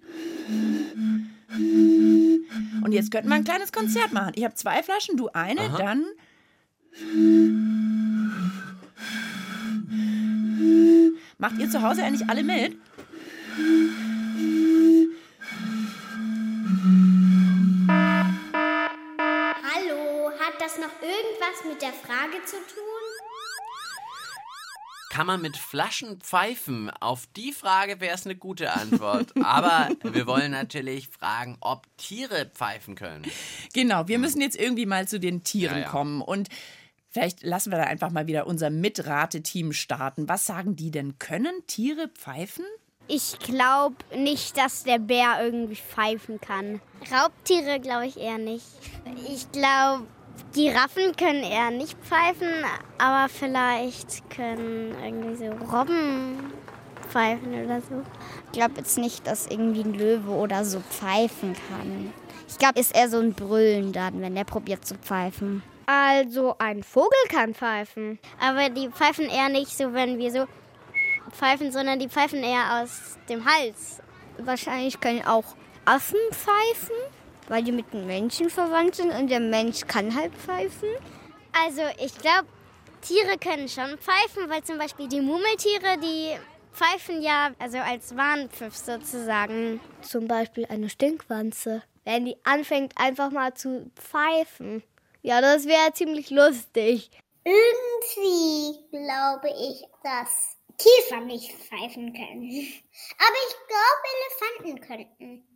Und 2.84 2.92
jetzt 2.92 3.12
könnten 3.12 3.30
wir 3.30 3.36
ein 3.36 3.44
kleines 3.44 3.72
Konzert 3.72 4.14
machen. 4.14 4.34
Ich 4.36 4.44
habe 4.44 4.54
zwei 4.56 4.82
Flaschen, 4.84 5.18
du 5.18 5.30
eine, 5.30 5.62
Aha. 5.62 5.78
dann. 5.78 6.06
Macht 11.42 11.58
ihr 11.58 11.68
zu 11.72 11.82
Hause 11.82 12.04
eigentlich 12.04 12.30
alle 12.30 12.44
mit? 12.44 12.78
Hallo, 19.74 20.30
hat 20.40 20.54
das 20.60 20.78
noch 20.78 20.94
irgendwas 21.02 21.66
mit 21.68 21.82
der 21.82 21.94
Frage 21.94 22.46
zu 22.46 22.58
tun? 22.58 22.84
Kann 25.10 25.26
man 25.26 25.42
mit 25.42 25.58
Flaschen 25.58 26.22
pfeifen? 26.22 26.92
Auf 26.92 27.26
die 27.36 27.54
Frage 27.54 28.00
wäre 28.00 28.14
es 28.14 28.26
eine 28.26 28.36
gute 28.36 28.72
Antwort. 28.74 29.34
Aber 29.44 29.90
wir 30.04 30.28
wollen 30.28 30.52
natürlich 30.52 31.08
fragen, 31.08 31.58
ob 31.60 31.88
Tiere 31.98 32.52
pfeifen 32.54 32.94
können. 32.94 33.26
Genau, 33.74 34.08
wir 34.08 34.20
müssen 34.20 34.42
jetzt 34.42 34.58
irgendwie 34.58 34.86
mal 34.86 35.08
zu 35.08 35.20
den 35.20 35.44
Tieren 35.44 35.78
ja, 35.78 35.84
ja. 35.86 35.90
kommen. 35.90 36.22
Und 36.22 36.50
vielleicht 37.12 37.44
lassen 37.44 37.72
wir 37.72 37.78
da 37.78 37.84
einfach 37.86 38.10
mal 38.10 38.28
wieder 38.28 38.48
unser 38.48 38.70
Mitrateteam 38.70 39.74
starten. 39.74 40.28
Was 40.28 40.46
sagen 40.46 40.76
die 40.76 40.92
denn? 40.92 41.20
Können 41.20 41.54
Tiere 41.68 42.08
pfeifen? 42.08 42.66
Ich 43.08 43.40
glaube 43.40 43.96
nicht, 44.16 44.58
dass 44.58 44.84
der 44.84 45.00
Bär 45.00 45.44
irgendwie 45.44 45.76
pfeifen 45.76 46.40
kann. 46.40 46.82
Raubtiere 47.12 47.80
glaube 47.80 48.08
ich 48.08 48.18
eher 48.18 48.38
nicht. 48.38 48.66
Ich 49.28 49.52
glaube, 49.52 50.08
Giraffen 50.54 51.16
können 51.18 51.44
eher 51.44 51.72
nicht 51.72 51.98
pfeifen, 52.00 52.50
aber 52.98 53.28
vielleicht 53.30 54.30
können 54.30 54.96
irgendwie 55.04 55.36
so 55.36 55.52
Robben 55.76 56.54
pfeifen 57.10 57.66
oder 57.66 57.82
so. 57.82 58.04
Ich 58.46 58.52
glaube 58.54 58.76
jetzt 58.78 58.98
nicht, 58.98 59.28
dass 59.28 59.48
irgendwie 59.48 59.82
ein 59.82 59.94
Löwe 59.94 60.32
oder 60.32 60.64
so 60.64 60.80
pfeifen 60.80 61.56
kann. 61.70 62.14
Ich 62.48 62.58
glaube, 62.58 62.80
ist 62.80 62.96
eher 62.96 63.10
so 63.10 63.20
ein 63.20 63.34
Brüllen 63.34 63.94
dann, 63.94 64.22
wenn 64.22 64.36
der 64.36 64.44
probiert 64.44 64.86
zu 64.86 64.96
pfeifen. 64.96 65.64
Also 65.86 66.56
ein 66.60 66.84
Vogel 66.84 67.20
kann 67.30 67.54
pfeifen. 67.54 68.20
Aber 68.40 68.70
die 68.70 68.90
pfeifen 68.90 69.30
eher 69.30 69.50
nicht 69.50 69.76
so, 69.76 69.94
wenn 69.94 70.18
wir 70.18 70.32
so 70.32 70.46
pfeifen, 71.32 71.72
sondern 71.72 72.00
die 72.00 72.10
pfeifen 72.10 72.44
eher 72.44 72.82
aus 72.82 73.18
dem 73.30 73.46
Hals. 73.46 74.02
Wahrscheinlich 74.38 75.00
können 75.00 75.26
auch 75.26 75.56
Affen 75.86 76.20
pfeifen 76.32 76.96
weil 77.52 77.64
die 77.64 77.74
mit 77.74 77.92
dem 77.94 78.08
Menschen 78.08 78.50
verwandt 78.50 78.96
sind 78.96 79.12
und 79.12 79.30
der 79.30 79.42
Mensch 79.42 79.82
kann 79.86 80.16
halt 80.16 80.34
pfeifen. 80.36 80.88
Also 81.52 81.82
ich 82.02 82.18
glaube, 82.18 82.48
Tiere 83.02 83.38
können 83.38 83.68
schon 83.68 83.98
pfeifen, 83.98 84.50
weil 84.50 84.64
zum 84.64 84.78
Beispiel 84.78 85.10
die 85.10 85.20
Murmeltiere, 85.20 85.98
die 86.02 86.38
pfeifen 86.72 87.22
ja 87.22 87.52
also 87.60 87.78
als 87.80 88.16
Warnpfiff 88.16 88.74
sozusagen. 88.76 89.82
Zum 90.02 90.30
Beispiel 90.30 90.66
eine 90.70 90.90
Stinkwanze. 90.90 91.84
Wenn 92.06 92.24
die 92.24 92.38
anfängt 92.46 92.94
einfach 92.96 93.32
mal 93.32 93.54
zu 93.54 93.92
pfeifen. 93.96 94.82
Ja, 95.22 95.40
das 95.42 95.66
wäre 95.66 95.94
ziemlich 95.94 96.30
lustig. 96.30 97.12
Irgendwie 97.44 98.88
glaube 98.90 99.50
ich, 99.50 99.84
dass 100.04 100.58
Käfer 100.78 101.22
nicht 101.22 101.52
pfeifen 101.54 102.14
können. 102.14 102.50
Aber 103.18 103.38
ich 103.48 103.56
glaube, 103.68 104.66
Elefanten 104.66 104.82
könnten. 104.82 105.51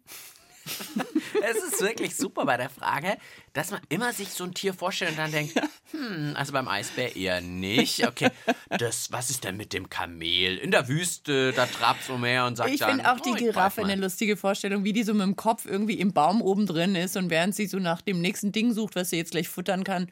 es 1.43 1.57
ist 1.57 1.81
wirklich 1.81 2.15
super 2.15 2.45
bei 2.45 2.57
der 2.57 2.69
Frage, 2.69 3.17
dass 3.53 3.69
man 3.69 3.81
immer 3.89 4.13
sich 4.13 4.29
so 4.29 4.43
ein 4.43 4.53
Tier 4.53 4.73
vorstellt 4.73 5.11
und 5.11 5.17
dann 5.17 5.31
denkt, 5.31 5.53
hm, 5.91 6.33
also 6.35 6.53
beim 6.53 6.67
Eisbär 6.67 7.15
eher 7.15 7.41
nicht. 7.41 8.05
Okay, 8.07 8.29
das, 8.69 9.11
was 9.11 9.29
ist 9.29 9.43
denn 9.43 9.57
mit 9.57 9.73
dem 9.73 9.89
Kamel? 9.89 10.57
In 10.57 10.71
der 10.71 10.87
Wüste, 10.87 11.53
da 11.53 11.67
trabt 11.67 12.03
so 12.03 12.17
mehr 12.17 12.45
und 12.45 12.55
sagt 12.55 12.71
ich 12.71 12.79
dann. 12.79 12.89
Ich 12.89 12.95
finde 12.95 13.11
auch 13.11 13.19
die 13.19 13.31
oh, 13.31 13.35
Giraffe 13.35 13.81
eine 13.81 13.95
lustige 13.95 14.37
Vorstellung, 14.37 14.83
wie 14.83 14.93
die 14.93 15.03
so 15.03 15.13
mit 15.13 15.23
dem 15.23 15.35
Kopf 15.35 15.65
irgendwie 15.65 15.99
im 15.99 16.13
Baum 16.13 16.41
oben 16.41 16.65
drin 16.65 16.95
ist 16.95 17.15
und 17.15 17.29
während 17.29 17.53
sie 17.55 17.67
so 17.67 17.77
nach 17.77 18.01
dem 18.01 18.21
nächsten 18.21 18.51
Ding 18.51 18.73
sucht, 18.73 18.95
was 18.95 19.11
sie 19.11 19.17
jetzt 19.17 19.31
gleich 19.31 19.47
futtern 19.47 19.83
kann, 19.83 20.11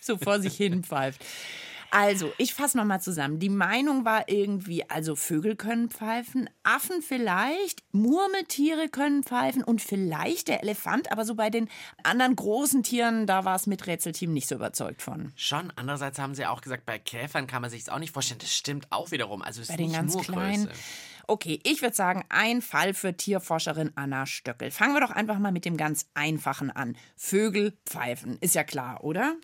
so 0.00 0.16
vor 0.16 0.40
sich 0.40 0.56
hin 0.56 0.82
pfeift. 0.84 1.22
Also, 1.90 2.32
ich 2.36 2.54
fasse 2.54 2.76
nochmal 2.76 3.00
zusammen. 3.00 3.38
Die 3.38 3.48
Meinung 3.48 4.04
war 4.04 4.28
irgendwie, 4.28 4.88
also 4.90 5.16
Vögel 5.16 5.56
können 5.56 5.88
pfeifen, 5.88 6.50
Affen 6.62 7.00
vielleicht, 7.00 7.82
Murmeltiere 7.92 8.88
können 8.88 9.22
pfeifen 9.22 9.64
und 9.64 9.80
vielleicht 9.80 10.48
der 10.48 10.62
Elefant, 10.62 11.10
aber 11.10 11.24
so 11.24 11.34
bei 11.34 11.48
den 11.48 11.68
anderen 12.02 12.36
großen 12.36 12.82
Tieren, 12.82 13.26
da 13.26 13.44
war 13.44 13.56
es 13.56 13.66
mit 13.66 13.86
Rätselteam 13.86 14.32
nicht 14.32 14.48
so 14.48 14.56
überzeugt 14.56 15.00
von. 15.00 15.32
Schon, 15.36 15.72
andererseits 15.76 16.18
haben 16.18 16.34
sie 16.34 16.46
auch 16.46 16.60
gesagt, 16.60 16.84
bei 16.84 16.98
Käfern 16.98 17.46
kann 17.46 17.62
man 17.62 17.70
sich 17.70 17.82
es 17.82 17.88
auch 17.88 17.98
nicht 17.98 18.12
vorstellen. 18.12 18.40
Das 18.40 18.54
stimmt 18.54 18.86
auch 18.90 19.10
wiederum. 19.10 19.40
Also, 19.40 19.62
es 19.62 19.68
bei 19.68 19.74
ist 19.74 19.80
den 19.80 19.86
nicht 19.86 19.96
ganz 19.96 20.14
nur 20.14 20.22
kleinen. 20.22 20.66
Größe. 20.66 20.78
Okay, 21.30 21.60
ich 21.62 21.82
würde 21.82 21.94
sagen, 21.94 22.24
ein 22.30 22.62
Fall 22.62 22.94
für 22.94 23.14
Tierforscherin 23.14 23.92
Anna 23.96 24.24
Stöckel. 24.24 24.70
Fangen 24.70 24.94
wir 24.94 25.02
doch 25.02 25.10
einfach 25.10 25.38
mal 25.38 25.52
mit 25.52 25.66
dem 25.66 25.76
ganz 25.76 26.06
Einfachen 26.14 26.70
an. 26.70 26.96
Vögel 27.16 27.76
pfeifen, 27.84 28.38
ist 28.40 28.54
ja 28.54 28.64
klar, 28.64 29.04
oder? 29.04 29.36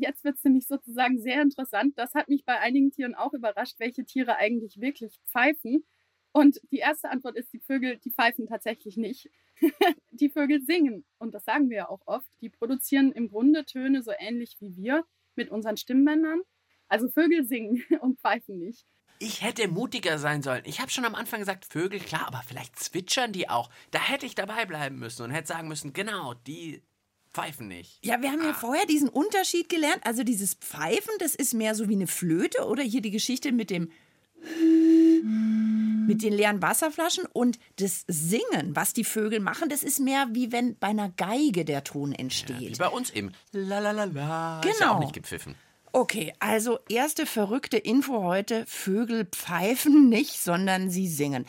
Jetzt 0.00 0.24
wird 0.24 0.36
es 0.36 0.44
nämlich 0.44 0.66
sozusagen 0.66 1.20
sehr 1.20 1.42
interessant. 1.42 1.98
Das 1.98 2.14
hat 2.14 2.28
mich 2.28 2.44
bei 2.44 2.58
einigen 2.58 2.90
Tieren 2.90 3.14
auch 3.14 3.32
überrascht, 3.32 3.78
welche 3.78 4.04
Tiere 4.04 4.36
eigentlich 4.36 4.80
wirklich 4.80 5.20
pfeifen. 5.26 5.84
Und 6.32 6.60
die 6.70 6.78
erste 6.78 7.10
Antwort 7.10 7.36
ist, 7.36 7.52
die 7.52 7.60
Vögel, 7.60 7.98
die 7.98 8.10
pfeifen 8.10 8.46
tatsächlich 8.46 8.96
nicht. 8.96 9.30
die 10.10 10.28
Vögel 10.28 10.62
singen. 10.62 11.04
Und 11.18 11.34
das 11.34 11.44
sagen 11.44 11.70
wir 11.70 11.76
ja 11.78 11.88
auch 11.88 12.02
oft. 12.06 12.28
Die 12.40 12.50
produzieren 12.50 13.12
im 13.12 13.28
Grunde 13.28 13.64
Töne 13.64 14.02
so 14.02 14.12
ähnlich 14.18 14.56
wie 14.60 14.76
wir 14.76 15.04
mit 15.34 15.50
unseren 15.50 15.76
Stimmbändern. 15.76 16.42
Also 16.88 17.08
Vögel 17.08 17.44
singen 17.44 17.82
und 18.00 18.20
pfeifen 18.20 18.58
nicht. 18.58 18.86
Ich 19.20 19.42
hätte 19.42 19.66
mutiger 19.66 20.18
sein 20.18 20.42
sollen. 20.42 20.62
Ich 20.64 20.80
habe 20.80 20.92
schon 20.92 21.04
am 21.04 21.16
Anfang 21.16 21.40
gesagt, 21.40 21.64
Vögel, 21.64 21.98
klar, 21.98 22.28
aber 22.28 22.42
vielleicht 22.46 22.78
zwitschern 22.78 23.32
die 23.32 23.48
auch. 23.48 23.68
Da 23.90 23.98
hätte 23.98 24.26
ich 24.26 24.36
dabei 24.36 24.64
bleiben 24.64 24.98
müssen 24.98 25.24
und 25.24 25.32
hätte 25.32 25.48
sagen 25.48 25.66
müssen, 25.66 25.92
genau, 25.92 26.34
die 26.34 26.84
pfeifen 27.38 27.68
nicht. 27.68 27.98
Ja, 28.04 28.20
wir 28.22 28.30
haben 28.30 28.42
ja 28.42 28.50
ah. 28.50 28.54
vorher 28.54 28.86
diesen 28.86 29.08
Unterschied 29.08 29.68
gelernt. 29.68 30.00
Also 30.04 30.24
dieses 30.24 30.54
Pfeifen, 30.54 31.12
das 31.18 31.34
ist 31.34 31.54
mehr 31.54 31.74
so 31.74 31.88
wie 31.88 31.94
eine 31.94 32.06
Flöte 32.06 32.66
oder 32.66 32.82
hier 32.82 33.00
die 33.00 33.10
Geschichte 33.10 33.52
mit 33.52 33.70
dem 33.70 33.90
mit 36.06 36.22
den 36.22 36.32
leeren 36.32 36.62
Wasserflaschen 36.62 37.26
und 37.32 37.58
das 37.76 38.04
Singen, 38.06 38.74
was 38.74 38.92
die 38.92 39.04
Vögel 39.04 39.40
machen, 39.40 39.68
das 39.68 39.82
ist 39.82 39.98
mehr 39.98 40.28
wie 40.30 40.52
wenn 40.52 40.78
bei 40.78 40.88
einer 40.88 41.10
Geige 41.10 41.64
der 41.64 41.84
Ton 41.84 42.12
entsteht. 42.12 42.60
Ja, 42.60 42.70
wie 42.70 42.76
bei 42.76 42.88
uns 42.88 43.10
eben. 43.10 43.32
La 43.52 43.80
la 43.80 43.90
la 43.90 44.04
la. 44.04 44.60
Genau. 44.60 44.72
Ist 44.72 44.80
ja 44.80 44.94
auch 44.94 45.00
nicht 45.00 45.12
gepfiffen. 45.12 45.54
Okay, 45.92 46.32
also 46.38 46.78
erste 46.88 47.26
verrückte 47.26 47.78
Info 47.78 48.22
heute: 48.22 48.64
Vögel 48.66 49.26
pfeifen 49.26 50.08
nicht, 50.08 50.40
sondern 50.40 50.88
sie 50.88 51.08
singen. 51.08 51.44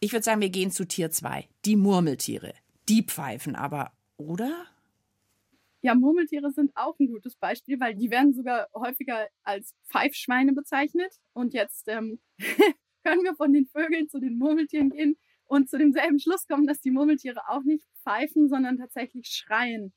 Ich 0.00 0.12
würde 0.12 0.24
sagen, 0.24 0.40
wir 0.40 0.50
gehen 0.50 0.70
zu 0.70 0.86
Tier 0.86 1.10
2. 1.10 1.48
Die 1.64 1.76
Murmeltiere. 1.76 2.54
Die 2.88 3.02
pfeifen 3.02 3.56
aber, 3.56 3.92
oder? 4.16 4.66
Ja, 5.86 5.94
Murmeltiere 5.94 6.50
sind 6.50 6.72
auch 6.74 6.98
ein 6.98 7.06
gutes 7.06 7.36
Beispiel, 7.36 7.78
weil 7.78 7.94
die 7.94 8.10
werden 8.10 8.34
sogar 8.34 8.66
häufiger 8.74 9.28
als 9.44 9.72
Pfeifschweine 9.88 10.52
bezeichnet. 10.52 11.14
Und 11.32 11.54
jetzt 11.54 11.86
ähm, 11.86 12.18
können 13.04 13.22
wir 13.22 13.36
von 13.36 13.52
den 13.52 13.66
Vögeln 13.66 14.08
zu 14.08 14.18
den 14.18 14.36
Murmeltieren 14.36 14.90
gehen 14.90 15.16
und 15.44 15.70
zu 15.70 15.78
demselben 15.78 16.18
Schluss 16.18 16.48
kommen, 16.48 16.66
dass 16.66 16.80
die 16.80 16.90
Murmeltiere 16.90 17.48
auch 17.48 17.62
nicht 17.62 17.86
pfeifen, 18.02 18.48
sondern 18.48 18.78
tatsächlich 18.78 19.28
schreien. 19.28 19.92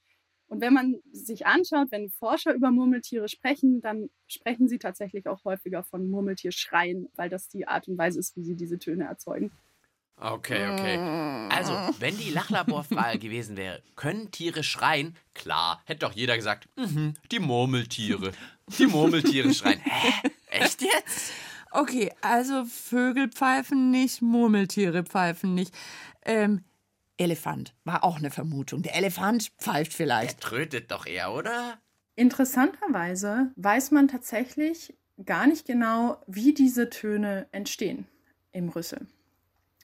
Und 0.45 0.61
wenn 0.61 0.75
man 0.75 0.97
sich 1.11 1.47
anschaut, 1.47 1.87
wenn 1.89 2.11
Forscher 2.11 2.53
über 2.53 2.69
Murmeltiere 2.69 3.27
sprechen, 3.27 3.81
dann 3.81 4.11
sprechen 4.27 4.67
sie 4.67 4.77
tatsächlich 4.77 5.25
auch 5.25 5.43
häufiger 5.43 5.83
von 5.83 6.07
Murmeltierschreien, 6.07 7.07
weil 7.15 7.29
das 7.29 7.47
die 7.47 7.67
Art 7.67 7.87
und 7.87 7.97
Weise 7.97 8.19
ist, 8.19 8.37
wie 8.37 8.43
sie 8.43 8.55
diese 8.55 8.77
Töne 8.77 9.05
erzeugen. 9.05 9.51
Okay, 10.21 10.67
okay. 10.71 10.97
Also, 11.49 11.73
wenn 11.99 12.17
die 12.17 12.29
Lachlaborfrage 12.29 13.19
gewesen 13.19 13.55
wäre, 13.55 13.81
können 13.95 14.31
Tiere 14.31 14.63
schreien? 14.63 15.15
Klar, 15.33 15.81
hätte 15.85 15.99
doch 15.99 16.11
jeder 16.11 16.35
gesagt, 16.35 16.67
mhm, 16.75 17.13
die 17.31 17.39
Murmeltiere. 17.39 18.33
Die 18.77 18.87
Murmeltiere 18.87 19.53
schreien. 19.53 19.79
Hä? 19.83 20.29
Echt 20.49 20.81
jetzt? 20.81 21.31
Okay, 21.71 22.11
also 22.21 22.65
Vögel 22.65 23.29
pfeifen 23.29 23.91
nicht, 23.91 24.21
Murmeltiere 24.21 25.03
pfeifen 25.03 25.53
nicht. 25.55 25.73
Ähm, 26.25 26.63
Elefant 27.17 27.73
war 27.83 28.03
auch 28.03 28.17
eine 28.17 28.31
Vermutung. 28.31 28.81
Der 28.81 28.95
Elefant 28.95 29.51
pfeift 29.59 29.93
vielleicht. 29.93 30.41
Der 30.41 30.49
trötet 30.49 30.91
doch 30.91 31.05
eher, 31.05 31.33
oder? 31.33 31.77
Interessanterweise 32.15 33.51
weiß 33.55 33.91
man 33.91 34.07
tatsächlich 34.07 34.93
gar 35.25 35.47
nicht 35.47 35.65
genau, 35.65 36.21
wie 36.27 36.53
diese 36.53 36.89
Töne 36.89 37.47
entstehen 37.51 38.07
im 38.51 38.69
Rüssel. 38.69 39.07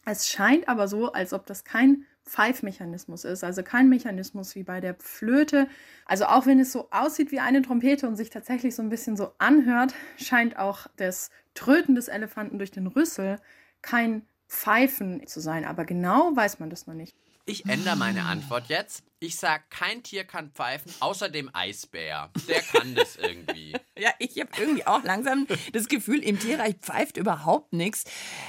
Es 0.05 0.29
scheint 0.29 0.67
aber 0.67 0.87
so, 0.87 1.11
als 1.11 1.33
ob 1.33 1.45
das 1.45 1.63
kein 1.63 2.05
Pfeifmechanismus 2.25 3.23
ist, 3.23 3.43
also 3.43 3.61
kein 3.61 3.87
Mechanismus 3.89 4.55
wie 4.55 4.63
bei 4.63 4.81
der 4.81 4.95
Flöte. 4.95 5.67
Also 6.05 6.25
auch 6.25 6.45
wenn 6.45 6.59
es 6.59 6.71
so 6.71 6.89
aussieht 6.91 7.31
wie 7.31 7.39
eine 7.39 7.61
Trompete 7.61 8.07
und 8.07 8.15
sich 8.15 8.29
tatsächlich 8.29 8.75
so 8.75 8.81
ein 8.81 8.89
bisschen 8.89 9.15
so 9.15 9.31
anhört, 9.37 9.93
scheint 10.17 10.57
auch 10.57 10.87
das 10.97 11.29
Tröten 11.53 11.95
des 11.95 12.07
Elefanten 12.07 12.57
durch 12.57 12.71
den 12.71 12.87
Rüssel 12.87 13.39
kein 13.81 14.23
Pfeifen 14.47 15.25
zu 15.27 15.39
sein. 15.39 15.65
Aber 15.65 15.85
genau 15.85 16.35
weiß 16.35 16.59
man 16.59 16.69
das 16.69 16.87
noch 16.87 16.95
nicht. 16.95 17.15
Ich 17.45 17.67
ändere 17.67 17.95
meine 17.95 18.23
Antwort 18.23 18.69
jetzt. 18.69 19.03
Ich 19.25 19.37
sage, 19.37 19.63
kein 19.71 20.03
Tier 20.03 20.23
kann 20.23 20.51
pfeifen, 20.51 20.93
außer 20.99 21.29
dem 21.29 21.49
Eisbär. 21.51 22.29
Der 22.47 22.61
kann 22.61 22.93
das 22.93 23.15
irgendwie. 23.15 23.73
ja, 23.97 24.11
ich 24.19 24.39
habe 24.39 24.51
irgendwie 24.55 24.85
auch 24.85 25.03
langsam 25.03 25.47
das 25.73 25.87
Gefühl, 25.87 26.19
im 26.23 26.37
Tierreich 26.37 26.75
pfeift 26.75 27.17
überhaupt 27.17 27.73
nichts. 27.73 28.03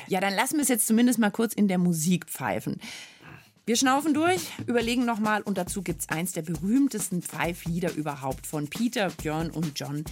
Ja, 0.06 0.20
dann 0.20 0.34
lassen 0.34 0.56
wir 0.56 0.62
es 0.62 0.68
jetzt 0.68 0.86
zumindest 0.86 1.18
mal 1.18 1.30
kurz 1.30 1.54
in 1.54 1.66
der 1.66 1.78
Musik 1.78 2.26
pfeifen. 2.26 2.78
Wir 3.64 3.76
schnaufen 3.76 4.12
durch, 4.12 4.42
überlegen 4.66 5.06
nochmal 5.06 5.40
und 5.40 5.56
dazu 5.56 5.80
gibt 5.80 6.02
es 6.02 6.10
eins 6.10 6.32
der 6.32 6.42
berühmtesten 6.42 7.22
Pfeiflieder 7.22 7.94
überhaupt 7.94 8.46
von 8.46 8.68
Peter, 8.68 9.08
Björn 9.08 9.50
und 9.50 9.80
John 9.80 10.04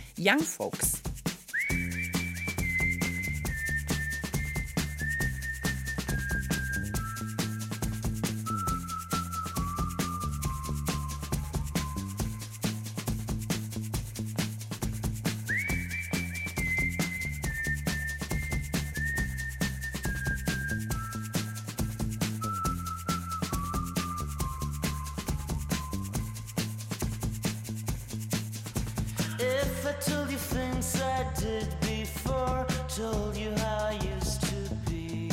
If 29.87 29.91
I 29.91 30.13
told 30.15 30.31
you 30.31 30.39
things 30.39 30.99
I 30.99 31.27
did 31.39 31.69
before, 31.81 32.67
told 32.89 33.37
you 33.37 33.51
how 33.55 33.89
I 33.91 34.01
used 34.17 34.41
to 34.41 34.75
be, 34.89 35.29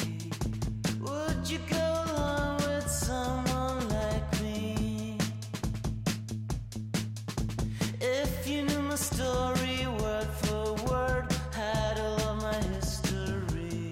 would 1.00 1.50
you 1.50 1.60
go 1.70 2.04
along 2.08 2.58
with 2.58 2.86
someone 2.90 3.88
like 3.88 4.42
me? 4.42 5.18
If 8.02 8.46
you 8.46 8.64
knew 8.64 8.82
my 8.82 8.96
story 8.96 9.88
word 9.88 10.28
for 10.44 10.74
word, 10.92 11.28
had 11.54 11.98
all 12.02 12.20
of 12.20 12.42
my 12.42 12.60
history, 12.76 13.90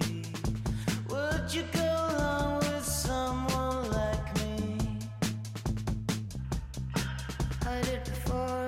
would 1.08 1.54
you 1.54 1.64
go 1.72 1.90
along 2.10 2.58
with 2.58 2.84
someone 2.84 3.90
like 3.92 4.36
me? 4.36 4.76
I 7.66 7.80
did 7.80 8.04
before. 8.04 8.59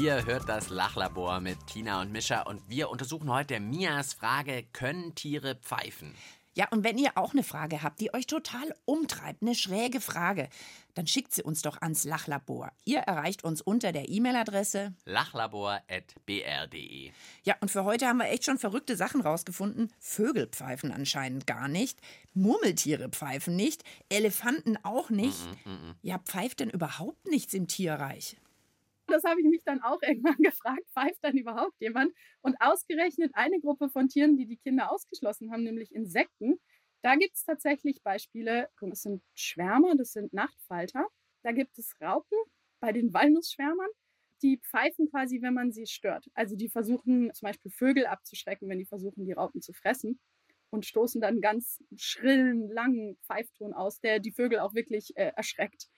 Ihr 0.00 0.24
hört 0.26 0.48
das 0.48 0.68
Lachlabor 0.68 1.40
mit 1.40 1.66
Tina 1.66 2.00
und 2.00 2.12
Mischa 2.12 2.42
und 2.42 2.62
wir 2.68 2.88
untersuchen 2.88 3.32
heute 3.32 3.58
Mias 3.58 4.14
Frage, 4.14 4.62
können 4.72 5.16
Tiere 5.16 5.56
pfeifen? 5.56 6.14
Ja, 6.54 6.68
und 6.70 6.84
wenn 6.84 6.98
ihr 6.98 7.10
auch 7.16 7.32
eine 7.32 7.42
Frage 7.42 7.82
habt, 7.82 8.00
die 8.00 8.14
euch 8.14 8.28
total 8.28 8.76
umtreibt, 8.84 9.42
eine 9.42 9.56
schräge 9.56 10.00
Frage, 10.00 10.50
dann 10.94 11.08
schickt 11.08 11.34
sie 11.34 11.42
uns 11.42 11.62
doch 11.62 11.82
ans 11.82 12.04
Lachlabor. 12.04 12.70
Ihr 12.84 12.98
erreicht 12.98 13.42
uns 13.42 13.60
unter 13.60 13.90
der 13.90 14.08
E-Mail-Adresse 14.08 14.94
lachlabor.br.de. 15.04 17.10
Ja, 17.42 17.56
und 17.60 17.72
für 17.72 17.82
heute 17.82 18.06
haben 18.06 18.18
wir 18.18 18.28
echt 18.28 18.44
schon 18.44 18.58
verrückte 18.58 18.96
Sachen 18.96 19.20
rausgefunden. 19.20 19.92
Vögel 19.98 20.46
pfeifen 20.46 20.92
anscheinend 20.92 21.48
gar 21.48 21.66
nicht, 21.66 21.98
Murmeltiere 22.34 23.08
pfeifen 23.08 23.56
nicht, 23.56 23.82
Elefanten 24.08 24.78
auch 24.84 25.10
nicht. 25.10 25.44
Mm 25.64 25.70
-mm, 25.70 25.72
mm 25.72 25.96
ja, 26.02 26.18
pfeift 26.18 26.60
denn 26.60 26.70
überhaupt 26.70 27.26
nichts 27.26 27.52
im 27.52 27.66
Tierreich? 27.66 28.36
Das 29.08 29.24
habe 29.24 29.40
ich 29.40 29.46
mich 29.46 29.62
dann 29.64 29.82
auch 29.82 30.00
irgendwann 30.02 30.36
gefragt, 30.38 30.84
pfeift 30.92 31.18
dann 31.22 31.36
überhaupt 31.36 31.80
jemand? 31.80 32.12
Und 32.42 32.56
ausgerechnet 32.60 33.32
eine 33.34 33.60
Gruppe 33.60 33.88
von 33.90 34.08
Tieren, 34.08 34.36
die 34.36 34.46
die 34.46 34.56
Kinder 34.58 34.92
ausgeschlossen 34.92 35.50
haben, 35.52 35.64
nämlich 35.64 35.94
Insekten, 35.94 36.58
da 37.02 37.14
gibt 37.14 37.36
es 37.36 37.44
tatsächlich 37.44 38.02
Beispiele. 38.02 38.68
Das 38.80 39.02
sind 39.02 39.22
Schwärmer, 39.34 39.94
das 39.96 40.12
sind 40.12 40.32
Nachtfalter. 40.32 41.06
Da 41.42 41.52
gibt 41.52 41.78
es 41.78 41.94
Raupen 42.00 42.38
bei 42.80 42.92
den 42.92 43.12
Walnussschwärmern. 43.14 43.88
Die 44.42 44.58
pfeifen 44.58 45.08
quasi, 45.10 45.42
wenn 45.42 45.54
man 45.54 45.72
sie 45.72 45.86
stört. 45.86 46.26
Also 46.34 46.56
die 46.56 46.68
versuchen 46.68 47.32
zum 47.34 47.46
Beispiel 47.46 47.70
Vögel 47.72 48.06
abzuschrecken, 48.06 48.68
wenn 48.68 48.78
die 48.78 48.86
versuchen, 48.86 49.24
die 49.24 49.32
Raupen 49.32 49.62
zu 49.62 49.72
fressen 49.72 50.20
und 50.70 50.86
stoßen 50.86 51.20
dann 51.20 51.40
ganz 51.40 51.82
schrillen, 51.96 52.68
langen 52.70 53.16
Pfeifton 53.26 53.72
aus, 53.74 54.00
der 54.00 54.20
die 54.20 54.32
Vögel 54.32 54.60
auch 54.60 54.74
wirklich 54.74 55.16
äh, 55.16 55.32
erschreckt. 55.34 55.88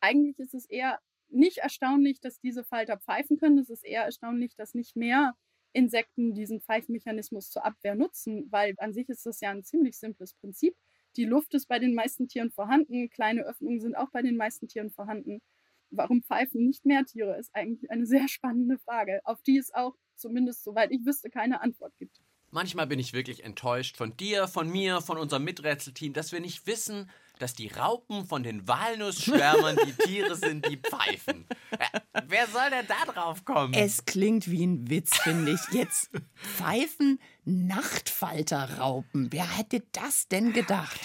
Eigentlich 0.00 0.38
ist 0.38 0.54
es 0.54 0.66
eher 0.66 1.00
nicht 1.32 1.58
erstaunlich, 1.58 2.20
dass 2.20 2.40
diese 2.40 2.64
Falter 2.64 2.98
pfeifen 2.98 3.36
können. 3.38 3.58
Es 3.58 3.70
ist 3.70 3.84
eher 3.84 4.04
erstaunlich, 4.04 4.54
dass 4.56 4.74
nicht 4.74 4.96
mehr 4.96 5.34
Insekten 5.72 6.34
diesen 6.34 6.60
Pfeifmechanismus 6.60 7.50
zur 7.50 7.64
Abwehr 7.64 7.94
nutzen, 7.94 8.46
weil 8.50 8.74
an 8.78 8.92
sich 8.92 9.08
ist 9.08 9.24
das 9.26 9.40
ja 9.40 9.50
ein 9.50 9.64
ziemlich 9.64 9.98
simples 9.98 10.34
Prinzip. 10.34 10.74
Die 11.16 11.24
Luft 11.24 11.54
ist 11.54 11.66
bei 11.66 11.78
den 11.78 11.94
meisten 11.94 12.28
Tieren 12.28 12.50
vorhanden, 12.50 13.10
kleine 13.10 13.42
Öffnungen 13.42 13.80
sind 13.80 13.96
auch 13.96 14.10
bei 14.10 14.22
den 14.22 14.36
meisten 14.36 14.68
Tieren 14.68 14.90
vorhanden. 14.90 15.40
Warum 15.90 16.22
pfeifen 16.22 16.66
nicht 16.66 16.86
mehr 16.86 17.04
Tiere, 17.04 17.38
ist 17.38 17.54
eigentlich 17.54 17.90
eine 17.90 18.06
sehr 18.06 18.28
spannende 18.28 18.78
Frage, 18.78 19.20
auf 19.24 19.42
die 19.42 19.58
es 19.58 19.74
auch 19.74 19.94
zumindest, 20.16 20.64
soweit 20.64 20.90
ich 20.90 21.04
wüsste, 21.04 21.28
keine 21.28 21.60
Antwort 21.60 21.92
gibt. 21.98 22.22
Manchmal 22.50 22.86
bin 22.86 22.98
ich 22.98 23.12
wirklich 23.12 23.44
enttäuscht 23.44 23.96
von 23.96 24.16
dir, 24.16 24.46
von 24.46 24.68
mir, 24.70 25.00
von 25.00 25.18
unserem 25.18 25.44
Miträtselteam, 25.44 26.12
dass 26.12 26.32
wir 26.32 26.40
nicht 26.40 26.66
wissen, 26.66 27.10
dass 27.42 27.54
die 27.54 27.68
Raupen 27.68 28.26
von 28.26 28.42
den 28.42 28.68
Walnussschwärmern 28.68 29.76
die 29.84 29.92
Tiere 29.92 30.36
sind, 30.36 30.66
die 30.68 30.76
pfeifen. 30.76 31.46
Äh, 31.72 32.00
wer 32.26 32.46
soll 32.46 32.70
denn 32.70 32.86
da 32.86 33.12
drauf 33.12 33.44
kommen? 33.44 33.74
Es 33.74 34.04
klingt 34.04 34.50
wie 34.50 34.64
ein 34.64 34.88
Witz, 34.88 35.18
finde 35.18 35.52
ich. 35.52 35.74
Jetzt 35.74 36.10
pfeifen 36.34 37.20
Nachtfalterraupen. 37.44 39.32
Wer 39.32 39.56
hätte 39.56 39.82
das 39.92 40.28
denn 40.28 40.52
gedacht? 40.52 41.00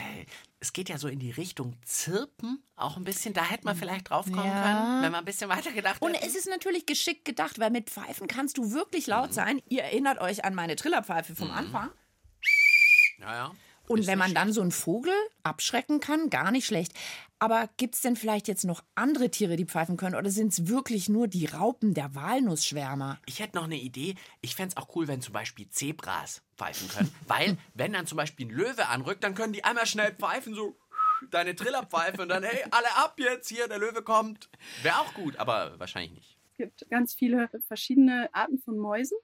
Es 0.59 0.73
geht 0.73 0.89
ja 0.89 0.97
so 0.97 1.07
in 1.07 1.19
die 1.19 1.31
Richtung 1.31 1.75
Zirpen, 1.83 2.63
auch 2.75 2.97
ein 2.97 3.03
bisschen. 3.03 3.33
Da 3.33 3.43
hätte 3.43 3.65
man 3.65 3.75
vielleicht 3.75 4.09
drauf 4.09 4.25
kommen 4.25 4.45
ja. 4.45 4.63
können, 4.63 5.03
wenn 5.03 5.11
man 5.11 5.21
ein 5.21 5.25
bisschen 5.25 5.49
weiter 5.49 5.71
gedacht 5.71 5.95
hätte. 5.95 6.05
Und 6.05 6.15
es 6.15 6.35
ist 6.35 6.47
natürlich 6.47 6.85
geschickt 6.85 7.25
gedacht, 7.25 7.59
weil 7.59 7.71
mit 7.71 7.89
Pfeifen 7.89 8.27
kannst 8.27 8.57
du 8.57 8.71
wirklich 8.71 9.07
laut 9.07 9.29
mhm. 9.29 9.33
sein. 9.33 9.61
Ihr 9.69 9.83
erinnert 9.83 10.19
euch 10.19 10.45
an 10.45 10.55
meine 10.55 10.75
Trillerpfeife 10.75 11.35
vom 11.35 11.47
mhm. 11.47 11.53
Anfang. 11.53 11.89
Ja, 13.19 13.51
Und 13.87 14.05
wenn 14.05 14.19
man 14.19 14.33
dann 14.33 14.51
so 14.51 14.61
einen 14.61 14.71
Vogel 14.71 15.13
abschrecken 15.43 15.99
kann, 15.99 16.29
gar 16.29 16.51
nicht 16.51 16.65
schlecht. 16.65 16.93
Aber 17.39 17.69
gibt 17.77 17.95
es 17.95 18.01
denn 18.01 18.15
vielleicht 18.15 18.47
jetzt 18.47 18.65
noch 18.65 18.83
andere 18.95 19.29
Tiere, 19.29 19.55
die 19.55 19.65
pfeifen 19.65 19.95
können? 19.95 20.15
Oder 20.15 20.29
sind 20.29 20.51
es 20.51 20.67
wirklich 20.67 21.07
nur 21.07 21.27
die 21.27 21.45
Raupen 21.45 21.93
der 21.93 22.15
Walnussschwärmer? 22.15 23.19
Ich 23.25 23.39
hätte 23.39 23.55
noch 23.55 23.65
eine 23.65 23.77
Idee. 23.77 24.15
Ich 24.41 24.55
fände 24.55 24.73
es 24.75 24.77
auch 24.77 24.95
cool, 24.95 25.07
wenn 25.07 25.21
zum 25.21 25.33
Beispiel 25.33 25.69
Zebras 25.69 26.41
pfeifen 26.55 26.89
können. 26.89 27.13
Weil, 27.27 27.57
wenn 27.75 27.93
dann 27.93 28.07
zum 28.07 28.17
Beispiel 28.17 28.47
ein 28.47 28.51
Löwe 28.51 28.87
anrückt, 28.87 29.23
dann 29.23 29.35
können 29.35 29.53
die 29.53 29.63
einmal 29.63 29.85
schnell 29.85 30.13
pfeifen, 30.13 30.55
so 30.55 30.77
deine 31.29 31.55
Trillerpfeife 31.55 32.21
und 32.21 32.29
dann, 32.29 32.43
hey, 32.43 32.63
alle 32.71 32.95
ab 32.95 33.19
jetzt, 33.19 33.49
hier, 33.49 33.67
der 33.67 33.79
Löwe 33.79 34.01
kommt. 34.01 34.49
Wäre 34.81 34.99
auch 34.99 35.13
gut, 35.13 35.37
aber 35.37 35.79
wahrscheinlich 35.79 36.11
nicht. 36.11 36.37
Es 36.51 36.57
gibt 36.57 36.89
ganz 36.89 37.13
viele 37.13 37.49
verschiedene 37.67 38.29
Arten 38.33 38.57
von 38.59 38.77
Mäusen 38.77 39.17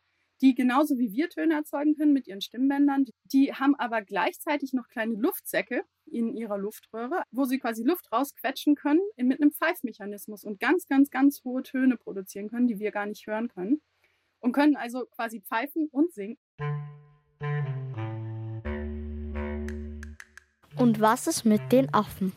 die 0.44 0.54
genauso 0.54 0.98
wie 0.98 1.14
wir 1.14 1.30
Töne 1.30 1.54
erzeugen 1.54 1.96
können 1.96 2.12
mit 2.12 2.28
ihren 2.28 2.42
Stimmbändern. 2.42 3.06
Die 3.24 3.54
haben 3.54 3.76
aber 3.76 4.02
gleichzeitig 4.02 4.74
noch 4.74 4.90
kleine 4.90 5.16
Luftsäcke 5.16 5.86
in 6.06 6.36
ihrer 6.36 6.58
Luftröhre, 6.58 7.24
wo 7.32 7.46
sie 7.46 7.60
quasi 7.60 7.82
Luft 7.84 8.12
rausquetschen 8.12 8.76
können 8.76 9.00
mit 9.16 9.42
einem 9.42 9.54
Pfeifmechanismus 9.54 10.44
und 10.44 10.60
ganz, 10.60 10.86
ganz, 10.88 11.10
ganz 11.10 11.46
hohe 11.46 11.64
Töne 11.64 11.96
produzieren 11.96 12.50
können, 12.50 12.68
die 12.68 12.78
wir 12.78 12.92
gar 12.92 13.06
nicht 13.06 13.26
hören 13.26 13.48
können. 13.48 13.82
Und 14.42 14.52
können 14.52 14.76
also 14.76 15.06
quasi 15.06 15.40
pfeifen 15.40 15.88
und 15.94 16.12
singen. 16.12 16.38
Und 20.76 21.00
was 21.00 21.28
ist 21.28 21.46
mit 21.46 21.72
den 21.72 21.94
Affen? 21.94 22.34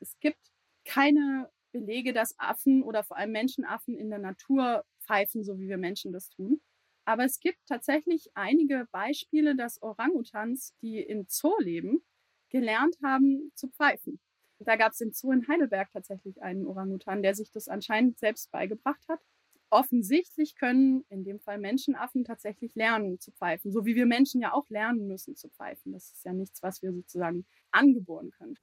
Es 0.00 0.18
gibt 0.18 0.40
keine 0.86 1.50
Belege, 1.72 2.14
dass 2.14 2.38
Affen 2.38 2.82
oder 2.82 3.04
vor 3.04 3.18
allem 3.18 3.32
Menschenaffen 3.32 3.98
in 3.98 4.08
der 4.08 4.18
Natur 4.18 4.82
pfeifen, 5.12 5.44
so 5.44 5.58
wie 5.58 5.68
wir 5.68 5.78
Menschen 5.78 6.12
das 6.12 6.28
tun. 6.30 6.60
Aber 7.04 7.24
es 7.24 7.40
gibt 7.40 7.58
tatsächlich 7.66 8.30
einige 8.34 8.86
Beispiele, 8.92 9.56
dass 9.56 9.82
Orangutans, 9.82 10.74
die 10.82 11.00
im 11.00 11.26
Zoo 11.28 11.58
leben, 11.58 12.02
gelernt 12.50 12.96
haben 13.02 13.50
zu 13.54 13.68
pfeifen. 13.68 14.20
Da 14.60 14.76
gab 14.76 14.92
es 14.92 15.00
im 15.00 15.12
Zoo 15.12 15.32
in 15.32 15.48
Heidelberg 15.48 15.90
tatsächlich 15.90 16.40
einen 16.42 16.66
Orangutan, 16.66 17.22
der 17.22 17.34
sich 17.34 17.50
das 17.50 17.68
anscheinend 17.68 18.18
selbst 18.18 18.50
beigebracht 18.52 19.04
hat. 19.08 19.20
Offensichtlich 19.70 20.54
können 20.54 21.04
in 21.08 21.24
dem 21.24 21.40
Fall 21.40 21.58
Menschenaffen 21.58 22.24
tatsächlich 22.24 22.74
lernen 22.74 23.18
zu 23.18 23.32
pfeifen, 23.32 23.72
so 23.72 23.84
wie 23.84 23.96
wir 23.96 24.06
Menschen 24.06 24.40
ja 24.40 24.52
auch 24.52 24.68
lernen 24.70 25.08
müssen 25.08 25.34
zu 25.34 25.48
pfeifen. 25.48 25.92
Das 25.92 26.12
ist 26.12 26.24
ja 26.24 26.32
nichts, 26.32 26.62
was 26.62 26.82
wir 26.82 26.92
sozusagen 26.92 27.46
angeboren 27.72 28.30
können. 28.30 28.56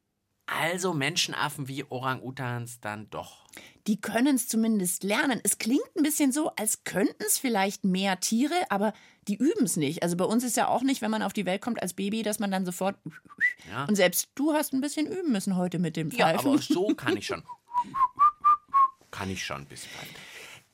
Also 0.58 0.94
Menschenaffen 0.94 1.68
wie 1.68 1.84
Orang-Utans 1.84 2.80
dann 2.80 3.10
doch. 3.10 3.46
Die 3.88 4.02
können 4.02 4.36
es 4.36 4.48
zumindest 4.48 5.04
lernen. 5.04 5.40
Es 5.44 5.58
klingt 5.58 5.96
ein 5.96 6.04
bisschen 6.04 6.32
so, 6.32 6.50
als 6.56 6.84
könnten 6.84 7.24
es 7.26 7.38
vielleicht 7.38 7.84
mehr 7.84 8.20
Tiere, 8.20 8.56
aber 8.70 8.94
die 9.28 9.36
üben 9.36 9.66
es 9.66 9.78
nicht. 9.78 10.02
Also 10.02 10.18
bei 10.18 10.26
uns 10.26 10.44
ist 10.44 10.58
ja 10.58 10.68
auch 10.68 10.82
nicht, 10.82 11.02
wenn 11.02 11.12
man 11.12 11.22
auf 11.22 11.34
die 11.34 11.46
Welt 11.46 11.62
kommt 11.62 11.82
als 11.82 11.94
Baby, 11.94 12.24
dass 12.24 12.40
man 12.40 12.52
dann 12.52 12.66
sofort. 12.66 12.98
Ja. 13.70 13.86
Und 13.86 13.96
selbst 13.96 14.30
du 14.36 14.54
hast 14.54 14.74
ein 14.74 14.82
bisschen 14.82 15.06
üben 15.06 15.32
müssen 15.32 15.56
heute 15.56 15.78
mit 15.78 15.96
dem 15.96 16.10
Pfeifen. 16.12 16.46
Ja, 16.46 16.52
aber 16.52 16.58
so 16.58 16.96
kann 16.96 17.16
ich 17.18 17.28
schon. 17.28 17.44
kann 19.12 19.30
ich 19.30 19.46
schon 19.46 19.62
ein 19.62 19.66
bisschen 19.66 19.92
pfeifen. 19.92 20.16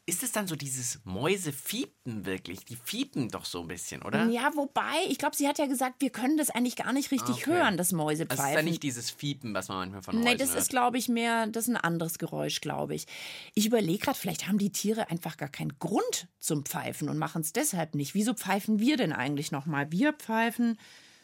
Ist 0.08 0.22
es 0.22 0.32
dann 0.32 0.46
so 0.46 0.56
dieses 0.56 1.00
Mäusefiepen 1.04 2.28
wirklich? 2.28 2.64
Die 2.64 2.76
fiepen 2.76 3.30
doch 3.30 3.44
so 3.44 3.62
ein 3.62 3.68
bisschen, 3.68 4.04
oder? 4.04 4.28
Ja, 4.28 4.52
wobei, 4.56 5.04
ich 5.10 5.18
glaube, 5.18 5.36
sie 5.36 5.48
hat 5.48 5.58
ja 5.58 5.66
gesagt, 5.66 5.96
wir 6.00 6.12
können 6.12 6.38
das 6.38 6.52
eigentlich 6.52 6.76
gar 6.76 6.94
nicht 6.94 7.10
richtig 7.10 7.38
okay. 7.38 7.54
hören, 7.54 7.76
das 7.76 7.92
Mäusepfeifen. 7.92 8.44
Das 8.44 8.52
ist 8.52 8.56
ja 8.56 8.62
nicht 8.62 8.84
dieses 8.84 9.10
Fiepen, 9.10 9.56
was 9.56 9.68
man 9.68 9.78
manchmal 9.80 10.04
von 10.04 10.16
Mäusen 10.16 10.30
Nee, 10.30 10.38
das 10.38 10.50
hört. 10.50 10.60
ist, 10.60 10.70
glaube 10.70 11.00
ich, 11.00 11.10
mehr, 11.10 11.48
das 11.48 11.68
ist 11.68 11.74
ein 11.74 11.78
anderes 11.78 12.20
Geräusch, 12.20 12.62
glaube 12.62 12.94
ich. 12.94 13.08
Ich 13.56 13.66
überlege 13.66 13.98
gerade, 13.98 14.20
vielleicht 14.20 14.48
haben 14.48 14.60
die 14.60 14.72
Tiere 14.72 15.10
einfach 15.10 15.38
gar 15.38 15.50
keinen 15.50 15.80
Grund 15.80 16.28
zum 16.38 16.66
Pfeifen 16.66 17.10
und 17.10 17.18
machen 17.18 17.42
es 17.42 17.52
deshalb 17.52 17.96
nicht. 17.96 18.14
Wieso 18.14 18.36
pfeifen 18.36 18.80
wir 18.80 18.98
denn 18.98 19.12
eigentlich 19.12 19.52
nochmal? 19.52 19.92
Wir 19.92 20.14
pfeifen, 20.14 20.78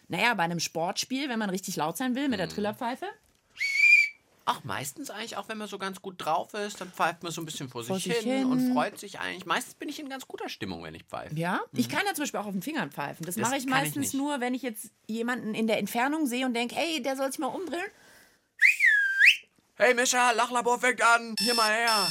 naja, 0.08 0.34
bei 0.34 0.44
einem 0.44 0.60
Sportspiel, 0.60 1.30
wenn 1.30 1.38
man 1.38 1.52
richtig 1.52 1.76
laut 1.76 1.98
sein 1.98 2.16
will, 2.16 2.30
mit 2.30 2.40
der 2.40 2.48
hm. 2.48 2.56
Trillerpfeife. 2.56 3.06
Ach, 4.46 4.64
meistens 4.64 5.12
eigentlich, 5.12 5.38
auch 5.38 5.48
wenn 5.50 5.58
man 5.58 5.68
so 5.68 5.78
ganz 5.78 6.02
gut 6.02 6.16
drauf 6.18 6.54
ist, 6.56 6.82
dann 6.82 6.92
pfeift 6.92 7.22
man 7.22 7.32
so 7.32 7.42
ein 7.42 7.46
bisschen 7.46 7.70
vor, 7.70 7.84
vor 7.84 8.00
sich, 8.00 8.12
hin, 8.18 8.24
hin, 8.24 8.46
und 8.46 8.74
freut 8.74 9.00
sich 9.00 9.20
eigentlich. 9.20 9.46
Meistens 9.46 9.76
bin 9.76 9.88
ich 9.88 10.00
in 10.00 10.10
ganz 10.10 10.28
guter 10.28 10.50
Stimmung, 10.50 10.84
wenn 10.84 10.96
ich 10.96 11.04
pfeife. 11.04 11.36
Ja, 11.36 11.62
mhm. 11.72 11.80
ich 11.80 11.90
kann 11.90 12.02
ja 12.08 12.14
zum 12.14 12.24
Beispiel 12.24 12.40
auch 12.40 12.48
auf 12.48 12.54
den 12.54 12.64
Fingern 12.64 12.92
pfeifen. 12.92 13.26
Das, 13.26 13.36
das 13.36 13.42
mache 13.42 13.58
ich 13.58 13.68
meistens 13.68 14.08
ich 14.08 14.14
nur, 14.14 14.40
wenn 14.40 14.56
ich 14.56 14.64
jetzt 14.64 14.90
jemanden 15.08 15.54
in 15.54 15.68
der 15.68 15.78
Entfernung 15.78 16.26
sehe 16.26 16.46
und 16.46 16.56
denke, 16.56 16.76
hey, 16.76 17.02
der 17.02 17.16
soll 17.16 17.32
sich 17.32 17.40
mal 17.40 17.48
umdrehen. 17.48 17.80
Hey 19.76 19.94
Mischa, 19.94 20.32
Lachlabor 20.32 20.80
fängt 20.80 21.02
an. 21.02 21.36
Hier 21.40 21.54
mal 21.54 21.72
her. 21.72 22.08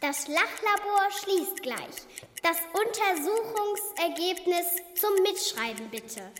Das 0.00 0.26
Lachlabor 0.28 1.08
schließt 1.20 1.62
gleich. 1.62 2.06
Das 2.42 2.56
Untersuchungsergebnis 2.72 4.66
zum 4.94 5.14
Mitschreiben 5.22 5.88
bitte. 5.90 6.32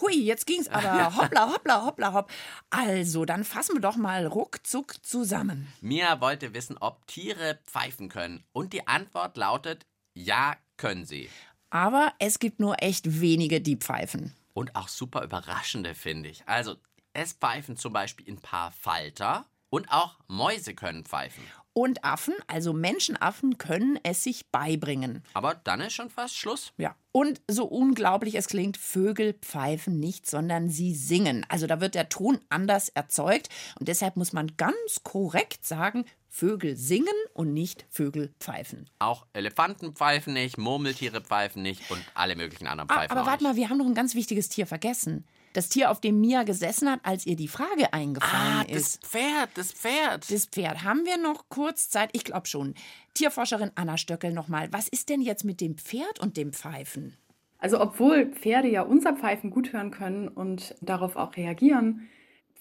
Hui, 0.00 0.14
jetzt 0.14 0.46
ging's 0.46 0.68
aber. 0.68 1.16
Hoppla, 1.16 1.52
hoppla, 1.52 1.84
hoppla, 1.84 2.12
hopp. 2.12 2.30
Also, 2.70 3.24
dann 3.24 3.44
fassen 3.44 3.76
wir 3.76 3.80
doch 3.80 3.96
mal 3.96 4.26
ruckzuck 4.26 5.04
zusammen. 5.04 5.72
Mia 5.80 6.20
wollte 6.20 6.54
wissen, 6.54 6.76
ob 6.78 7.06
Tiere 7.06 7.58
pfeifen 7.66 8.08
können. 8.08 8.44
Und 8.52 8.72
die 8.72 8.86
Antwort 8.86 9.36
lautet, 9.36 9.86
ja, 10.14 10.56
können 10.76 11.04
sie. 11.04 11.28
Aber 11.70 12.12
es 12.18 12.38
gibt 12.38 12.60
nur 12.60 12.82
echt 12.82 13.20
wenige, 13.20 13.60
die 13.60 13.76
pfeifen. 13.76 14.34
Und 14.54 14.74
auch 14.74 14.88
super 14.88 15.22
überraschende, 15.22 15.94
finde 15.94 16.28
ich. 16.28 16.42
Also, 16.46 16.76
es 17.12 17.32
pfeifen 17.32 17.76
zum 17.76 17.92
Beispiel 17.92 18.28
ein 18.28 18.40
paar 18.40 18.72
Falter 18.72 19.46
und 19.68 19.90
auch 19.90 20.18
Mäuse 20.26 20.74
können 20.74 21.04
pfeifen. 21.04 21.44
Und 21.72 22.04
Affen, 22.04 22.34
also 22.48 22.72
Menschenaffen, 22.72 23.58
können 23.58 23.98
es 24.02 24.24
sich 24.24 24.48
beibringen. 24.50 25.22
Aber 25.34 25.54
dann 25.54 25.80
ist 25.80 25.92
schon 25.92 26.10
fast 26.10 26.36
Schluss. 26.36 26.72
Ja. 26.78 26.96
Und 27.12 27.40
so 27.48 27.64
unglaublich 27.64 28.34
es 28.34 28.48
klingt, 28.48 28.76
Vögel 28.76 29.34
pfeifen 29.34 29.98
nicht, 30.00 30.28
sondern 30.28 30.68
sie 30.68 30.94
singen. 30.94 31.46
Also 31.48 31.66
da 31.66 31.80
wird 31.80 31.94
der 31.94 32.08
Ton 32.08 32.40
anders 32.48 32.88
erzeugt. 32.88 33.48
Und 33.78 33.88
deshalb 33.88 34.16
muss 34.16 34.32
man 34.32 34.56
ganz 34.56 35.02
korrekt 35.04 35.64
sagen, 35.64 36.04
Vögel 36.28 36.76
singen 36.76 37.06
und 37.34 37.52
nicht 37.52 37.84
Vögel 37.88 38.32
pfeifen. 38.38 38.88
Auch 39.00 39.26
Elefanten 39.32 39.94
pfeifen 39.94 40.32
nicht, 40.32 40.58
Murmeltiere 40.58 41.20
pfeifen 41.20 41.62
nicht 41.62 41.90
und 41.90 42.02
alle 42.14 42.36
möglichen 42.36 42.68
anderen 42.68 42.88
ah, 42.90 42.94
pfeifen 42.94 43.16
ah, 43.16 43.20
Aber 43.20 43.30
warte 43.30 43.42
mal, 43.42 43.56
wir 43.56 43.68
haben 43.68 43.78
noch 43.78 43.86
ein 43.86 43.94
ganz 43.94 44.14
wichtiges 44.14 44.48
Tier 44.48 44.66
vergessen 44.66 45.24
das 45.52 45.68
Tier, 45.68 45.90
auf 45.90 46.00
dem 46.00 46.20
Mia 46.20 46.44
gesessen 46.44 46.90
hat, 46.90 47.00
als 47.02 47.26
ihr 47.26 47.36
die 47.36 47.48
Frage 47.48 47.92
eingefallen 47.92 48.66
ah, 48.68 48.72
ist. 48.72 49.02
Das 49.02 49.10
Pferd, 49.10 49.50
das 49.54 49.72
Pferd. 49.72 50.30
Das 50.30 50.46
Pferd. 50.46 50.84
Haben 50.84 51.04
wir 51.04 51.18
noch 51.18 51.48
kurz 51.48 51.90
Zeit? 51.90 52.10
Ich 52.12 52.24
glaube 52.24 52.46
schon. 52.46 52.74
Tierforscherin 53.14 53.72
Anna 53.74 53.96
Stöckel 53.96 54.32
nochmal. 54.32 54.72
Was 54.72 54.88
ist 54.88 55.08
denn 55.08 55.20
jetzt 55.20 55.44
mit 55.44 55.60
dem 55.60 55.76
Pferd 55.76 56.20
und 56.20 56.36
dem 56.36 56.52
Pfeifen? 56.52 57.16
Also, 57.58 57.80
obwohl 57.80 58.26
Pferde 58.26 58.68
ja 58.68 58.82
unser 58.82 59.14
Pfeifen 59.14 59.50
gut 59.50 59.72
hören 59.72 59.90
können 59.90 60.28
und 60.28 60.74
darauf 60.80 61.16
auch 61.16 61.36
reagieren, 61.36 62.08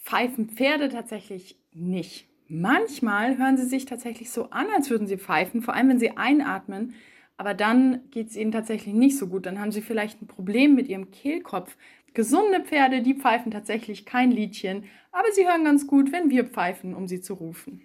pfeifen 0.04 0.50
Pferde 0.50 0.90
tatsächlich 0.90 1.58
nicht. 1.72 2.28
Manchmal 2.48 3.38
hören 3.38 3.58
sie 3.58 3.68
sich 3.68 3.86
tatsächlich 3.86 4.32
so 4.32 4.50
an, 4.50 4.68
als 4.76 4.90
würden 4.90 5.08
sie 5.08 5.18
pfeifen, 5.18 5.62
vor 5.62 5.76
allem 5.76 5.90
wenn 5.90 6.00
sie 6.00 6.18
einatmen. 6.18 6.96
Aber 7.38 7.54
dann 7.54 8.02
geht 8.12 8.30
es 8.30 8.36
ihnen 8.36 8.52
tatsächlich 8.52 8.94
nicht 8.94 9.18
so 9.18 9.28
gut. 9.28 9.46
Dann 9.46 9.60
haben 9.62 9.72
sie 9.72 9.82
vielleicht 9.82 10.22
ein 10.22 10.28
Problem 10.28 10.76
mit 10.76 10.90
ihrem 10.90 11.12
Kehlkopf. 11.12 11.78
Gesunde 12.14 12.62
Pferde, 12.62 13.02
die 13.02 13.16
pfeifen 13.16 13.52
tatsächlich 13.52 14.06
kein 14.06 14.32
Liedchen, 14.32 14.86
aber 15.12 15.32
sie 15.34 15.48
hören 15.48 15.64
ganz 15.64 15.88
gut, 15.88 16.12
wenn 16.12 16.30
wir 16.30 16.46
pfeifen, 16.46 16.94
um 16.94 17.08
sie 17.08 17.22
zu 17.22 17.34
rufen. 17.34 17.82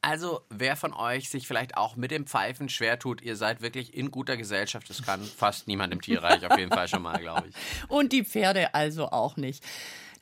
Also, 0.00 0.42
wer 0.48 0.76
von 0.76 0.94
euch 0.94 1.28
sich 1.28 1.48
vielleicht 1.48 1.76
auch 1.76 1.96
mit 1.96 2.12
dem 2.12 2.26
Pfeifen 2.26 2.68
schwer 2.68 3.00
tut, 3.00 3.20
ihr 3.20 3.34
seid 3.34 3.62
wirklich 3.62 3.94
in 3.94 4.12
guter 4.12 4.36
Gesellschaft. 4.36 4.88
Das 4.88 5.02
kann 5.02 5.20
fast 5.20 5.66
niemand 5.66 5.92
im 5.92 6.00
Tierreich 6.00 6.46
auf 6.46 6.56
jeden 6.56 6.70
Fall 6.70 6.86
schon 6.86 7.02
mal, 7.02 7.18
glaube 7.18 7.48
ich. 7.48 7.54
Und 7.88 8.12
die 8.12 8.24
Pferde 8.24 8.74
also 8.74 9.10
auch 9.10 9.36
nicht. 9.36 9.64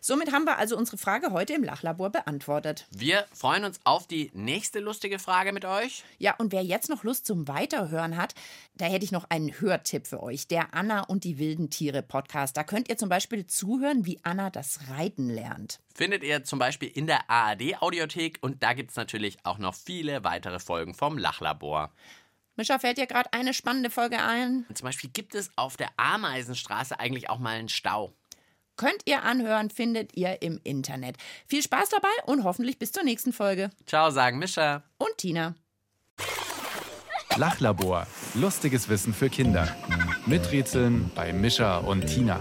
Somit 0.06 0.30
haben 0.30 0.44
wir 0.44 0.56
also 0.56 0.76
unsere 0.76 0.98
Frage 0.98 1.32
heute 1.32 1.54
im 1.54 1.64
Lachlabor 1.64 2.10
beantwortet. 2.10 2.86
Wir 2.92 3.26
freuen 3.32 3.64
uns 3.64 3.80
auf 3.82 4.06
die 4.06 4.30
nächste 4.34 4.78
lustige 4.78 5.18
Frage 5.18 5.52
mit 5.52 5.64
euch. 5.64 6.04
Ja, 6.18 6.36
und 6.38 6.52
wer 6.52 6.62
jetzt 6.62 6.88
noch 6.88 7.02
Lust 7.02 7.26
zum 7.26 7.48
Weiterhören 7.48 8.16
hat, 8.16 8.36
da 8.76 8.84
hätte 8.84 9.04
ich 9.04 9.10
noch 9.10 9.28
einen 9.30 9.60
Hörtipp 9.60 10.06
für 10.06 10.22
euch. 10.22 10.46
Der 10.46 10.74
Anna 10.74 11.00
und 11.00 11.24
die 11.24 11.40
wilden 11.40 11.70
Tiere 11.70 12.04
Podcast. 12.04 12.56
Da 12.56 12.62
könnt 12.62 12.88
ihr 12.88 12.96
zum 12.96 13.08
Beispiel 13.08 13.48
zuhören, 13.48 14.06
wie 14.06 14.20
Anna 14.22 14.50
das 14.50 14.78
Reiten 14.90 15.28
lernt. 15.28 15.80
Findet 15.92 16.22
ihr 16.22 16.44
zum 16.44 16.60
Beispiel 16.60 16.88
in 16.88 17.08
der 17.08 17.28
ARD-Audiothek 17.28 18.38
und 18.42 18.62
da 18.62 18.74
gibt 18.74 18.90
es 18.90 18.96
natürlich 18.96 19.38
auch 19.42 19.58
noch 19.58 19.74
viele 19.74 20.22
weitere 20.22 20.60
Folgen 20.60 20.94
vom 20.94 21.18
Lachlabor. 21.18 21.92
Mischa, 22.54 22.78
fällt 22.78 22.98
dir 22.98 23.08
gerade 23.08 23.32
eine 23.32 23.52
spannende 23.52 23.90
Folge 23.90 24.22
ein? 24.22 24.66
Zum 24.72 24.84
Beispiel 24.84 25.10
gibt 25.10 25.34
es 25.34 25.50
auf 25.56 25.76
der 25.76 25.90
Ameisenstraße 25.96 27.00
eigentlich 27.00 27.28
auch 27.28 27.40
mal 27.40 27.56
einen 27.56 27.68
Stau. 27.68 28.14
Könnt 28.76 29.02
ihr 29.06 29.22
anhören, 29.22 29.70
findet 29.70 30.16
ihr 30.16 30.42
im 30.42 30.60
Internet. 30.62 31.16
Viel 31.46 31.62
Spaß 31.62 31.88
dabei 31.88 32.08
und 32.26 32.44
hoffentlich 32.44 32.78
bis 32.78 32.92
zur 32.92 33.04
nächsten 33.04 33.32
Folge. 33.32 33.70
Ciao, 33.86 34.10
sagen 34.10 34.38
Mischa. 34.38 34.82
Und 34.98 35.16
Tina. 35.18 35.54
Lachlabor. 37.36 38.06
Lustiges 38.34 38.88
Wissen 38.88 39.12
für 39.12 39.28
Kinder. 39.28 39.68
Miträtseln 40.26 41.10
bei 41.14 41.32
Mischa 41.32 41.78
und 41.78 42.06
Tina. 42.06 42.40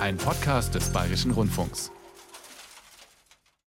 Ein 0.00 0.16
Podcast 0.16 0.74
des 0.74 0.92
Bayerischen 0.92 1.30
Rundfunks. 1.30 1.90